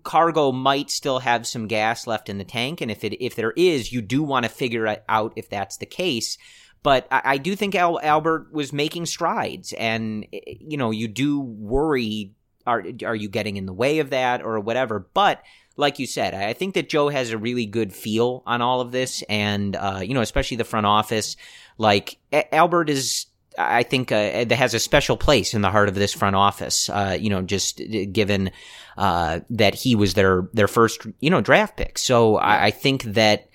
[0.05, 3.53] cargo might still have some gas left in the tank and if it if there
[3.57, 6.37] is you do want to figure out if that's the case
[6.83, 11.41] but I, I do think Al, Albert was making strides, and you know, you do
[11.41, 12.33] worry:
[12.67, 15.07] are are you getting in the way of that or whatever?
[15.15, 15.43] But
[15.77, 18.93] like you said, I think that Joe has a really good feel on all of
[18.93, 21.37] this, and uh, you know, especially the front office.
[21.79, 23.27] Like Albert is
[23.59, 26.89] I think uh, that has a special place in the heart of this front office.
[26.89, 28.51] Uh, you know, just uh, given
[28.97, 33.03] uh, that he was their their first you know draft pick, so I, I think
[33.05, 33.48] that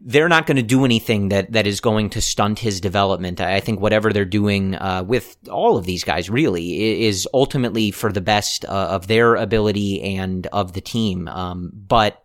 [0.00, 3.40] they're not going to do anything that that is going to stunt his development.
[3.40, 8.12] I think whatever they're doing uh, with all of these guys really is ultimately for
[8.12, 11.28] the best uh, of their ability and of the team.
[11.28, 12.22] Um, but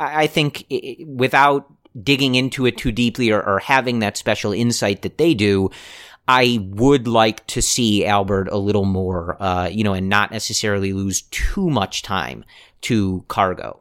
[0.00, 0.66] I think
[1.06, 1.66] without
[2.02, 5.70] digging into it too deeply or, or having that special insight that they do.
[6.26, 10.92] I would like to see Albert a little more, uh, you know, and not necessarily
[10.92, 12.44] lose too much time
[12.82, 13.80] to Cargo.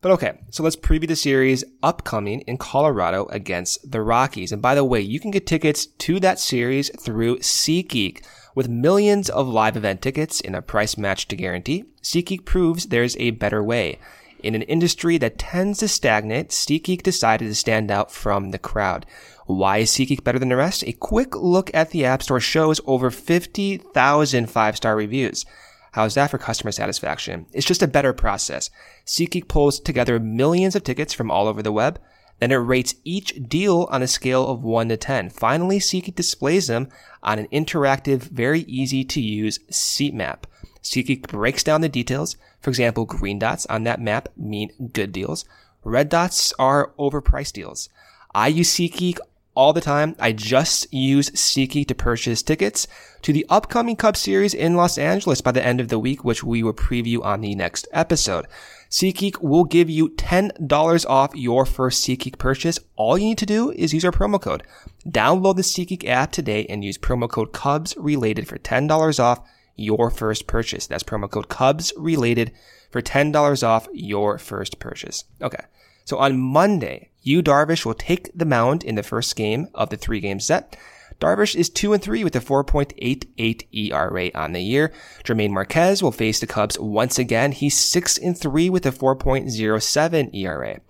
[0.00, 4.52] But okay, so let's preview the series upcoming in Colorado against the Rockies.
[4.52, 8.24] And by the way, you can get tickets to that series through SeatGeek.
[8.54, 13.16] With millions of live event tickets in a price match to guarantee, SeatGeek proves there's
[13.16, 13.98] a better way.
[14.40, 19.04] In an industry that tends to stagnate, SeatGeek decided to stand out from the crowd.
[19.46, 20.84] Why is SeatGeek better than the rest?
[20.86, 25.44] A quick look at the App Store shows over 50,000 five-star reviews.
[25.92, 27.46] How's that for customer satisfaction?
[27.52, 28.70] It's just a better process.
[29.06, 32.00] SeatGeek pulls together millions of tickets from all over the web,
[32.40, 35.30] Then it rates each deal on a scale of 1 to 10.
[35.30, 36.88] Finally, SeatGeek displays them
[37.22, 40.46] on an interactive, very easy to use seat map.
[40.82, 42.36] SeatGeek breaks down the details.
[42.60, 45.44] For example, green dots on that map mean good deals.
[45.84, 47.88] Red dots are overpriced deals.
[48.34, 49.18] I use SeatGeek
[49.58, 50.14] all the time.
[50.20, 52.86] I just use SeatGeek to purchase tickets
[53.22, 56.44] to the upcoming Cup Series in Los Angeles by the end of the week, which
[56.44, 58.46] we will preview on the next episode.
[58.88, 62.78] SeatGeek will give you $10 off your first SeatGeek purchase.
[62.94, 64.62] All you need to do is use our promo code.
[65.04, 69.40] Download the SeatGeek app today and use promo code Cubs related for $10 off
[69.74, 70.86] your first purchase.
[70.86, 72.52] That's promo code Cubs related
[72.92, 75.24] for $10 off your first purchase.
[75.42, 75.64] Okay.
[76.08, 79.98] So on Monday, Yu Darvish will take the mound in the first game of the
[79.98, 80.74] three game set.
[81.20, 84.90] Darvish is 2 and 3 with a 4.88 ERA on the year.
[85.22, 87.52] Jermaine Marquez will face the Cubs once again.
[87.52, 90.80] He's 6 and 3 with a 4.07 ERA.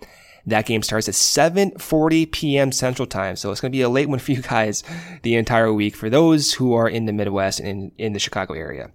[0.45, 2.71] That game starts at 7:40 p.m.
[2.71, 4.85] Central Time, so it's going to be a late one for you guys
[5.23, 8.53] the entire week for those who are in the Midwest and in, in the Chicago
[8.53, 8.91] area.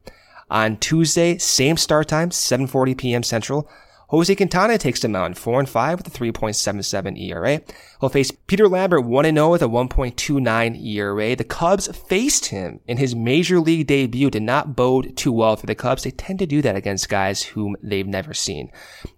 [0.50, 3.22] On Tuesday, same start time, 7:40 p.m.
[3.22, 3.68] Central.
[4.14, 7.60] Jose Quintana takes the mound, 4 and 5 with a 3.77 ERA.
[8.00, 11.34] He'll face Peter Lambert, 1 0 with a 1.29 ERA.
[11.34, 15.66] The Cubs faced him in his major league debut, did not bode too well for
[15.66, 16.04] the Cubs.
[16.04, 18.70] They tend to do that against guys whom they've never seen.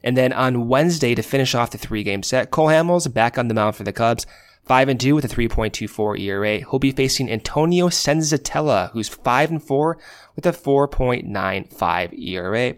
[0.02, 3.48] And then on Wednesday, to finish off the three game set, Cole Hamels back on
[3.48, 4.26] the mound for the Cubs.
[4.64, 6.58] 5 and 2 with a 3.24 ERA.
[6.58, 9.98] He'll be facing Antonio Senzatela, who's 5 and 4
[10.34, 12.74] with a 4.95 ERA.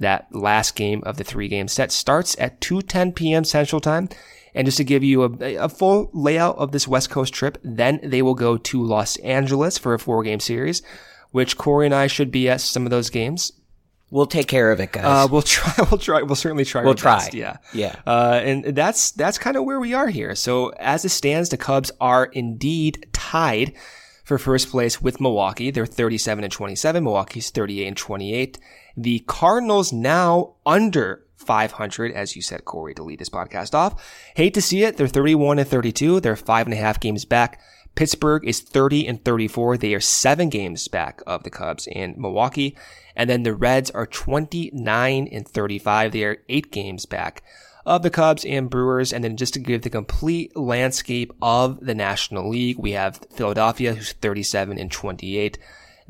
[0.00, 3.44] That last game of the three game set starts at 2:10 p.m.
[3.44, 4.08] Central Time.
[4.54, 8.00] And just to give you a, a, full layout of this West Coast trip, then
[8.02, 10.82] they will go to Los Angeles for a four game series,
[11.30, 13.52] which Corey and I should be at some of those games.
[14.10, 15.04] We'll take care of it, guys.
[15.04, 15.72] Uh, we'll try.
[15.90, 16.22] We'll try.
[16.22, 16.82] We'll certainly try.
[16.82, 17.18] We'll try.
[17.18, 17.58] Best, yeah.
[17.72, 17.94] Yeah.
[18.06, 20.34] Uh, and that's that's kind of where we are here.
[20.34, 23.74] So as it stands, the Cubs are indeed tied
[24.24, 25.70] for first place with Milwaukee.
[25.70, 27.04] They're 37 and 27.
[27.04, 28.58] Milwaukee's 38 and 28.
[28.96, 34.02] The Cardinals now under 500, as you said, Corey, to lead this podcast off.
[34.36, 34.96] Hate to see it.
[34.96, 36.20] They're 31 and 32.
[36.20, 37.60] They're five and a half games back.
[37.94, 39.76] Pittsburgh is 30 and 34.
[39.76, 42.76] They are seven games back of the Cubs and Milwaukee.
[43.16, 46.12] And then the Reds are 29 and 35.
[46.12, 47.42] They are eight games back
[47.84, 49.12] of the Cubs and Brewers.
[49.12, 53.94] And then just to give the complete landscape of the National League, we have Philadelphia,
[53.94, 55.58] who's 37 and 28.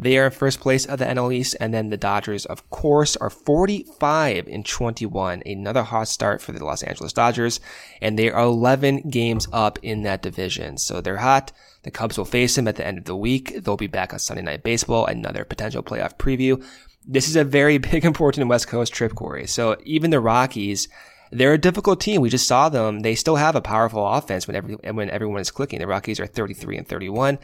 [0.00, 3.16] They are in first place of the NL East, and then the Dodgers, of course,
[3.16, 5.42] are 45 and 21.
[5.44, 7.60] Another hot start for the Los Angeles Dodgers,
[8.00, 10.78] and they are 11 games up in that division.
[10.78, 11.52] So they're hot.
[11.82, 13.62] The Cubs will face them at the end of the week.
[13.62, 16.64] They'll be back on Sunday Night Baseball, another potential playoff preview.
[17.06, 19.46] This is a very big, important West Coast trip, Corey.
[19.46, 20.88] So even the Rockies,
[21.30, 22.22] they're a difficult team.
[22.22, 23.00] We just saw them.
[23.00, 25.78] They still have a powerful offense when every, when everyone is clicking.
[25.78, 27.38] The Rockies are 33 and 31.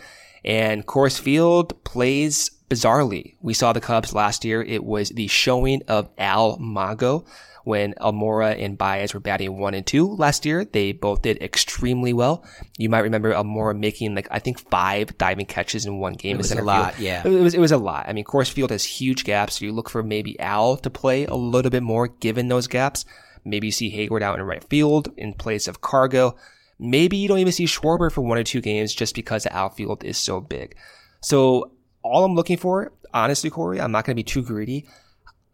[0.47, 3.35] And Coors Field plays bizarrely.
[3.41, 4.63] We saw the Cubs last year.
[4.63, 7.25] It was the showing of Al Mago
[7.65, 10.65] when Almora and Baez were batting one and two last year.
[10.65, 12.45] They both did extremely well.
[12.79, 16.37] You might remember Almora making like, I think five diving catches in one game.
[16.37, 17.05] It was a lot, field.
[17.05, 17.23] yeah.
[17.27, 18.07] It was, it was a lot.
[18.09, 19.59] I mean, Coors Field has huge gaps.
[19.59, 23.05] So you look for maybe Al to play a little bit more given those gaps.
[23.45, 26.37] Maybe you see Heyward out in right field in place of Cargo.
[26.79, 30.05] Maybe you don't even see Schwarber for one or two games just because the outfield
[30.05, 30.77] is so big.
[31.21, 31.73] So
[32.03, 34.87] all I'm looking for, honestly, Corey, I'm not going to be too greedy.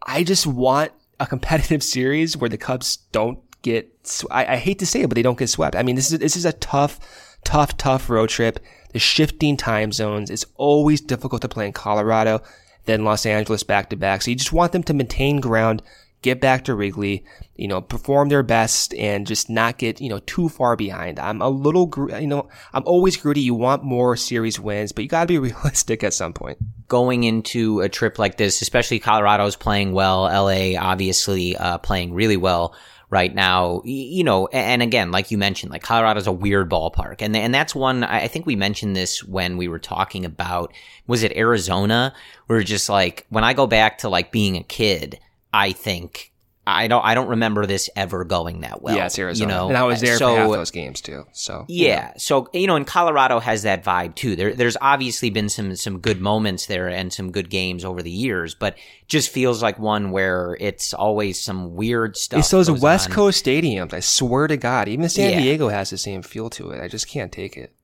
[0.04, 4.86] I just want a competitive series where the Cubs don't get, I, I hate to
[4.86, 5.76] say it, but they don't get swept.
[5.76, 6.98] I mean, this is, this is a tough,
[7.44, 8.58] tough, tough road trip.
[8.92, 12.42] The shifting time zones is always difficult to play in Colorado,
[12.84, 14.22] then Los Angeles back to back.
[14.22, 15.82] So you just want them to maintain ground,
[16.22, 17.24] get back to Wrigley,
[17.56, 21.18] you know, perform their best and just not get, you know, too far behind.
[21.18, 23.40] I'm a little, you know, I'm always greedy.
[23.40, 26.58] You want more series wins, but you got to be realistic at some point.
[26.88, 32.36] Going into a trip like this, especially Colorado's playing well, LA obviously uh, playing really
[32.36, 32.74] well
[33.10, 37.16] right now, you know, and again, like you mentioned, like Colorado's a weird ballpark.
[37.20, 40.72] And, and that's one, I think we mentioned this when we were talking about,
[41.06, 42.14] was it Arizona?
[42.48, 45.20] We're just like, when I go back to like being a kid,
[45.53, 46.32] I think
[46.64, 48.96] I don't I don't remember this ever going that well.
[48.96, 49.53] Yeah, it's Arizona.
[49.53, 51.24] You know, and I was there so, for half those games too.
[51.32, 54.36] So yeah, yeah, so you know, and Colorado has that vibe too.
[54.36, 58.12] There, there's obviously been some some good moments there and some good games over the
[58.12, 58.76] years, but
[59.09, 62.38] just feels like one where it's always some weird stuff.
[62.38, 63.14] It's those West on.
[63.14, 63.92] Coast stadiums.
[63.92, 65.40] I swear to God, even San yeah.
[65.40, 66.80] Diego has the same feel to it.
[66.80, 67.74] I just can't take it.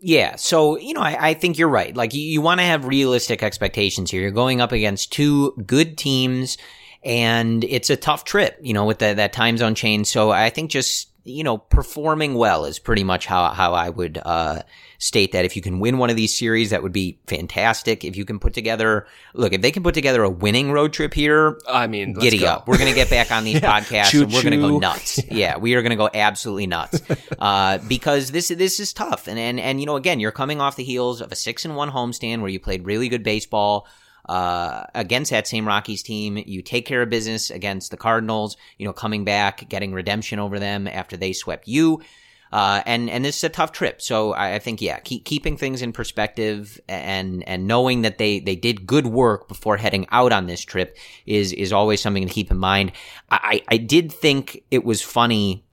[0.00, 1.94] Yeah, so you know, I, I think you're right.
[1.94, 4.22] Like you, you want to have realistic expectations here.
[4.22, 6.58] You're going up against two good teams
[7.02, 10.06] and it's a tough trip, you know, with the, that time zone change.
[10.06, 14.18] So I think just you know, performing well is pretty much how how I would
[14.18, 14.62] uh,
[14.98, 15.44] state that.
[15.44, 18.04] If you can win one of these series, that would be fantastic.
[18.04, 21.12] If you can put together, look, if they can put together a winning road trip
[21.12, 22.46] here, I mean, let's giddy go.
[22.46, 22.68] up.
[22.68, 24.80] We're gonna get back on these podcasts and we're gonna go Choo-choo.
[24.80, 25.20] nuts.
[25.30, 27.00] Yeah, we are gonna go absolutely nuts
[27.38, 29.28] uh, because this this is tough.
[29.28, 31.76] And and and you know, again, you're coming off the heels of a six and
[31.76, 33.86] one homestand where you played really good baseball
[34.28, 36.36] uh, against that same Rockies team.
[36.36, 40.58] You take care of business against the Cardinals, you know, coming back, getting redemption over
[40.58, 42.02] them after they swept you.
[42.52, 44.02] Uh, and, and this is a tough trip.
[44.02, 48.40] So I, I think, yeah, keep, keeping things in perspective and, and knowing that they,
[48.40, 50.96] they did good work before heading out on this trip
[51.26, 52.90] is, is always something to keep in mind.
[53.30, 55.64] I, I did think it was funny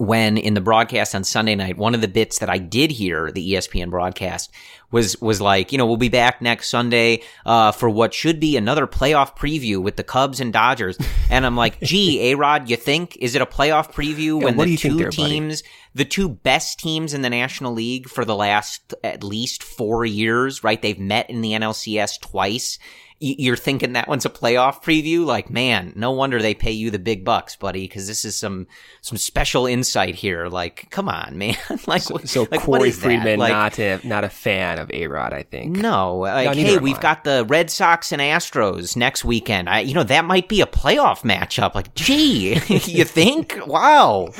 [0.00, 3.30] when in the broadcast on Sunday night, one of the bits that I did hear
[3.30, 4.50] the ESPN broadcast
[4.90, 8.56] was was like, you know, we'll be back next Sunday uh, for what should be
[8.56, 10.96] another playoff preview with the Cubs and Dodgers.
[11.32, 14.76] And I'm like, gee, A Rod, you think is it a playoff preview when the
[14.76, 15.16] two there, buddy?
[15.16, 15.62] teams,
[15.94, 20.64] the two best teams in the National League for the last at least four years,
[20.64, 20.82] right?
[20.82, 22.80] They've met in the NLCS twice.
[23.22, 25.26] You're thinking that one's a playoff preview?
[25.26, 28.66] Like, man, no wonder they pay you the big bucks, buddy, because this is some
[29.02, 30.46] some special insight here.
[30.48, 31.54] Like, come on, man.
[31.86, 32.90] like, So, so like, Corey?
[32.90, 35.76] Friedman, Like, not a not a fan of A Rod, I think.
[35.76, 37.02] no, like, neither hey, we've I.
[37.02, 39.68] got the Red Sox and Astros next weekend.
[39.68, 41.74] I, you know, that might be a playoff matchup.
[41.74, 43.58] Like, gee, you think?
[43.66, 44.30] Wow.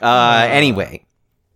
[0.00, 1.04] Uh, anyway,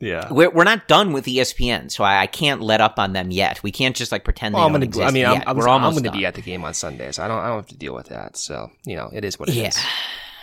[0.00, 0.30] Yeah.
[0.32, 3.62] we're, we're not done with ESPN, so I, I can't let up on them yet.
[3.62, 4.84] We can't just like pretend Well, they I'm gonna.
[4.84, 5.42] exist I mean, I'm.
[5.46, 6.18] I'm, we're I'm almost going to done.
[6.18, 7.38] be at the game on Sunday, so I don't.
[7.38, 8.36] I don't have to deal with that.
[8.36, 9.76] So you know, it is what it is.
[9.76, 9.82] Yeah.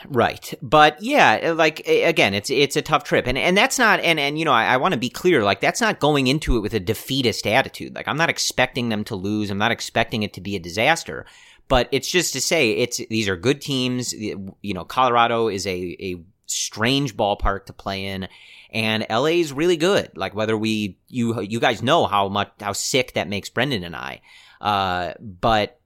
[0.10, 0.52] Right.
[0.64, 3.28] But yeah, like again, it's it's a tough trip.
[3.28, 5.62] And and that's not and and you know, I, I want to be clear, like
[5.62, 7.94] that's not going into it with a defeatist attitude.
[7.94, 9.52] Like I'm not expecting them to lose.
[9.52, 11.28] I'm not expecting it to be a disaster.
[11.68, 14.12] But it's just to say it's these are good teams.
[14.12, 16.16] You know, Colorado is a a
[16.48, 18.28] strange ballpark to play in
[18.72, 20.12] and LA is really good.
[20.16, 23.96] Like whether we you you guys know how much how sick that makes Brendan and
[23.96, 24.22] I.
[24.60, 25.80] Uh but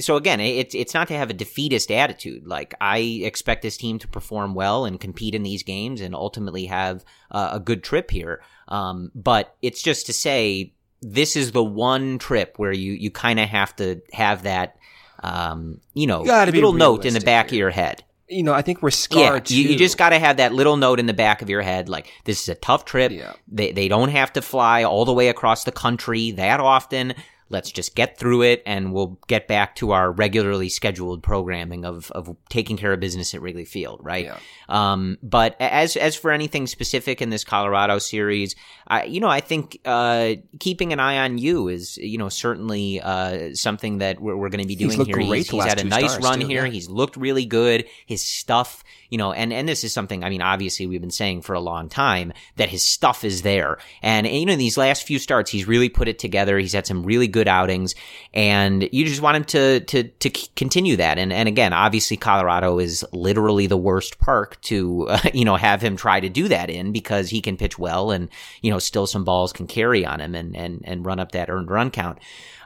[0.00, 2.46] so again, it's it's not to have a defeatist attitude.
[2.46, 6.66] Like I expect this team to perform well and compete in these games and ultimately
[6.66, 8.42] have uh, a good trip here.
[8.66, 13.38] Um, but it's just to say this is the one trip where you you kind
[13.38, 14.76] of have to have that
[15.22, 18.02] um, you know You little note in the back of your head.
[18.28, 20.98] You know, I think we're Yeah, you, you just got to have that little note
[20.98, 23.12] in the back of your head, like this is a tough trip.
[23.12, 23.34] Yeah.
[23.48, 27.14] They they don't have to fly all the way across the country that often.
[27.54, 32.10] Let's just get through it, and we'll get back to our regularly scheduled programming of
[32.10, 34.24] of taking care of business at Wrigley Field, right?
[34.24, 34.38] Yeah.
[34.68, 38.56] Um, but as as for anything specific in this Colorado series,
[38.88, 43.00] I you know I think uh, keeping an eye on Yu is you know certainly
[43.00, 45.20] uh, something that we're, we're going to be doing looked here.
[45.20, 46.66] he's he's had a nice run too, here.
[46.66, 46.72] yeah.
[46.72, 47.84] He's looked really good.
[48.06, 48.82] His stuff,
[49.14, 51.60] you know, and and this is something I mean, obviously we've been saying for a
[51.60, 53.78] long time that his stuff is there.
[54.02, 56.58] And, and you know, these last few starts, he's really put it together.
[56.58, 57.94] He's had some really good outings,
[58.32, 61.16] and you just want him to to to continue that.
[61.16, 65.80] And and again, obviously Colorado is literally the worst park to uh, you know have
[65.80, 68.28] him try to do that in because he can pitch well, and
[68.62, 71.48] you know still some balls can carry on him and and and run up that
[71.48, 72.18] earned run count.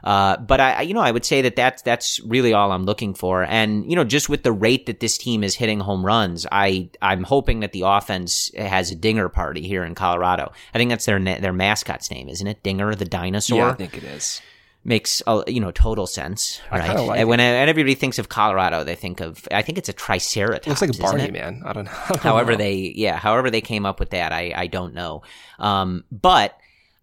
[0.03, 2.83] Uh, but I, I- you know, I would say that that's that's really all I'm
[2.85, 3.43] looking for.
[3.43, 6.89] And you know, just with the rate that this team is hitting home runs, I
[7.01, 10.51] I'm hoping that the offense has a dinger party here in Colorado.
[10.73, 12.63] I think that's their their mascot's name, isn't it?
[12.63, 13.57] Dinger, the dinosaur.
[13.57, 14.41] Yeah, I think it is.
[14.85, 16.87] Makes you know total sense, I right?
[16.87, 17.43] kinda like when it.
[17.43, 20.67] and everybody thinks of Colorado, they think of I think it's a triceratops.
[20.67, 21.33] Looks like a Barney it?
[21.33, 21.61] man.
[21.65, 21.91] I don't know.
[22.05, 22.59] I don't however know.
[22.59, 25.21] they yeah however they came up with that i i don't know
[25.59, 26.57] um but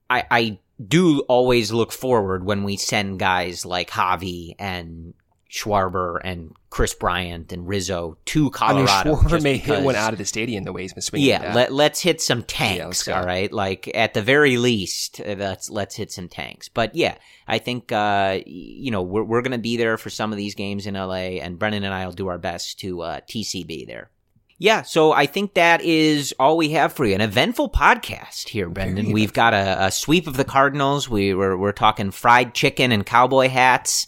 [0.09, 5.15] i i do always look forward when we send guys like javi and
[5.51, 10.13] schwarber and kris bryant and rizzo to I mean, colorado Schwarber may hit one out
[10.13, 11.29] of the stadium the way he's been swinging.
[11.29, 13.15] yeah, let, let's hit some tanks, go.
[13.15, 13.51] all right?
[13.51, 16.69] Like at the very least, uh, let's let's hit some tanks.
[16.69, 17.17] But yeah,
[17.47, 20.87] I think uh, you know we're we're gonna be there for some of these games
[20.87, 24.11] in LA, and Brendan and I will do our best to uh, TCB there.
[24.59, 27.15] Yeah, so I think that is all we have for you.
[27.15, 29.13] An eventful podcast here, Brendan.
[29.13, 31.11] We've got a, a sweep of the Cardinals.
[31.11, 34.07] We were we're talking fried chicken and cowboy hats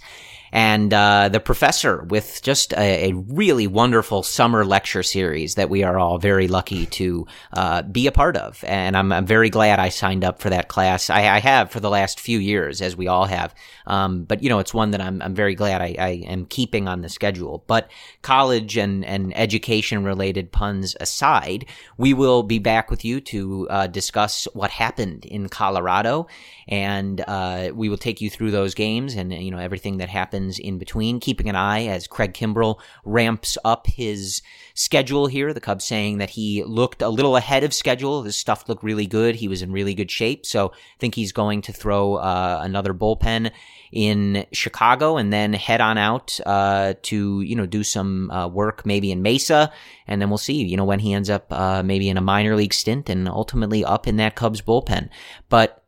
[0.53, 5.83] and uh, the professor with just a, a really wonderful summer lecture series that we
[5.83, 8.63] are all very lucky to uh, be a part of.
[8.65, 11.11] And I'm, I'm very glad I signed up for that class.
[11.11, 13.55] I, I have for the last few years, as we all have.
[13.87, 16.89] Um, but you know, it's one that I'm, I'm very glad I, I am keeping
[16.89, 17.65] on the schedule.
[17.67, 17.91] But
[18.23, 23.87] college and, and education related puns aside, we will be back with you to uh,
[23.87, 26.27] discuss what happened in Colorado,
[26.69, 30.59] and uh, we will take you through those games and you know everything that happens
[30.59, 31.19] in between.
[31.19, 34.43] Keeping an eye as Craig Kimbrel ramps up his
[34.75, 35.55] schedule here.
[35.55, 38.23] The Cubs saying that he looked a little ahead of schedule.
[38.23, 39.37] His stuff looked really good.
[39.37, 40.45] He was in really good shape.
[40.45, 43.51] So I think he's going to throw uh, another bullpen
[43.91, 48.85] in Chicago and then head on out uh, to you know do some uh, work
[48.85, 49.73] maybe in Mesa,
[50.07, 52.55] and then we'll see you know when he ends up uh, maybe in a minor
[52.55, 55.09] league stint and ultimately up in that Cubs bullpen.
[55.49, 55.83] But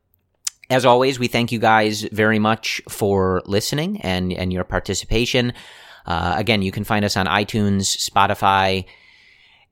[0.70, 5.52] as always, we thank you guys very much for listening and and your participation.
[6.06, 8.86] Uh, again, you can find us on iTunes, Spotify,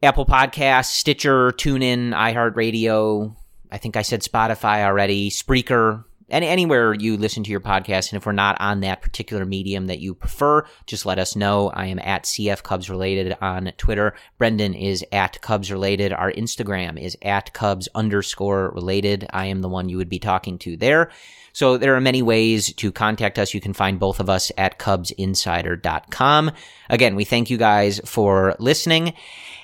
[0.03, 3.35] Apple Podcasts, Stitcher, TuneIn, iHeartRadio.
[3.71, 8.13] I think I said Spotify already, Spreaker, any, anywhere you listen to your podcast.
[8.13, 11.71] And if we're not on that particular medium that you prefer, just let us know.
[11.71, 14.15] I am at CF Cubs Related on Twitter.
[14.39, 16.13] Brendan is at Cubs Related.
[16.13, 19.27] Our Instagram is at Cubs underscore related.
[19.31, 21.11] I am the one you would be talking to there.
[21.53, 23.53] So there are many ways to contact us.
[23.53, 26.53] You can find both of us at cubsinsider.com.
[26.89, 29.15] Again, we thank you guys for listening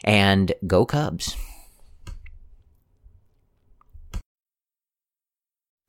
[0.02, 1.36] and go Cubs.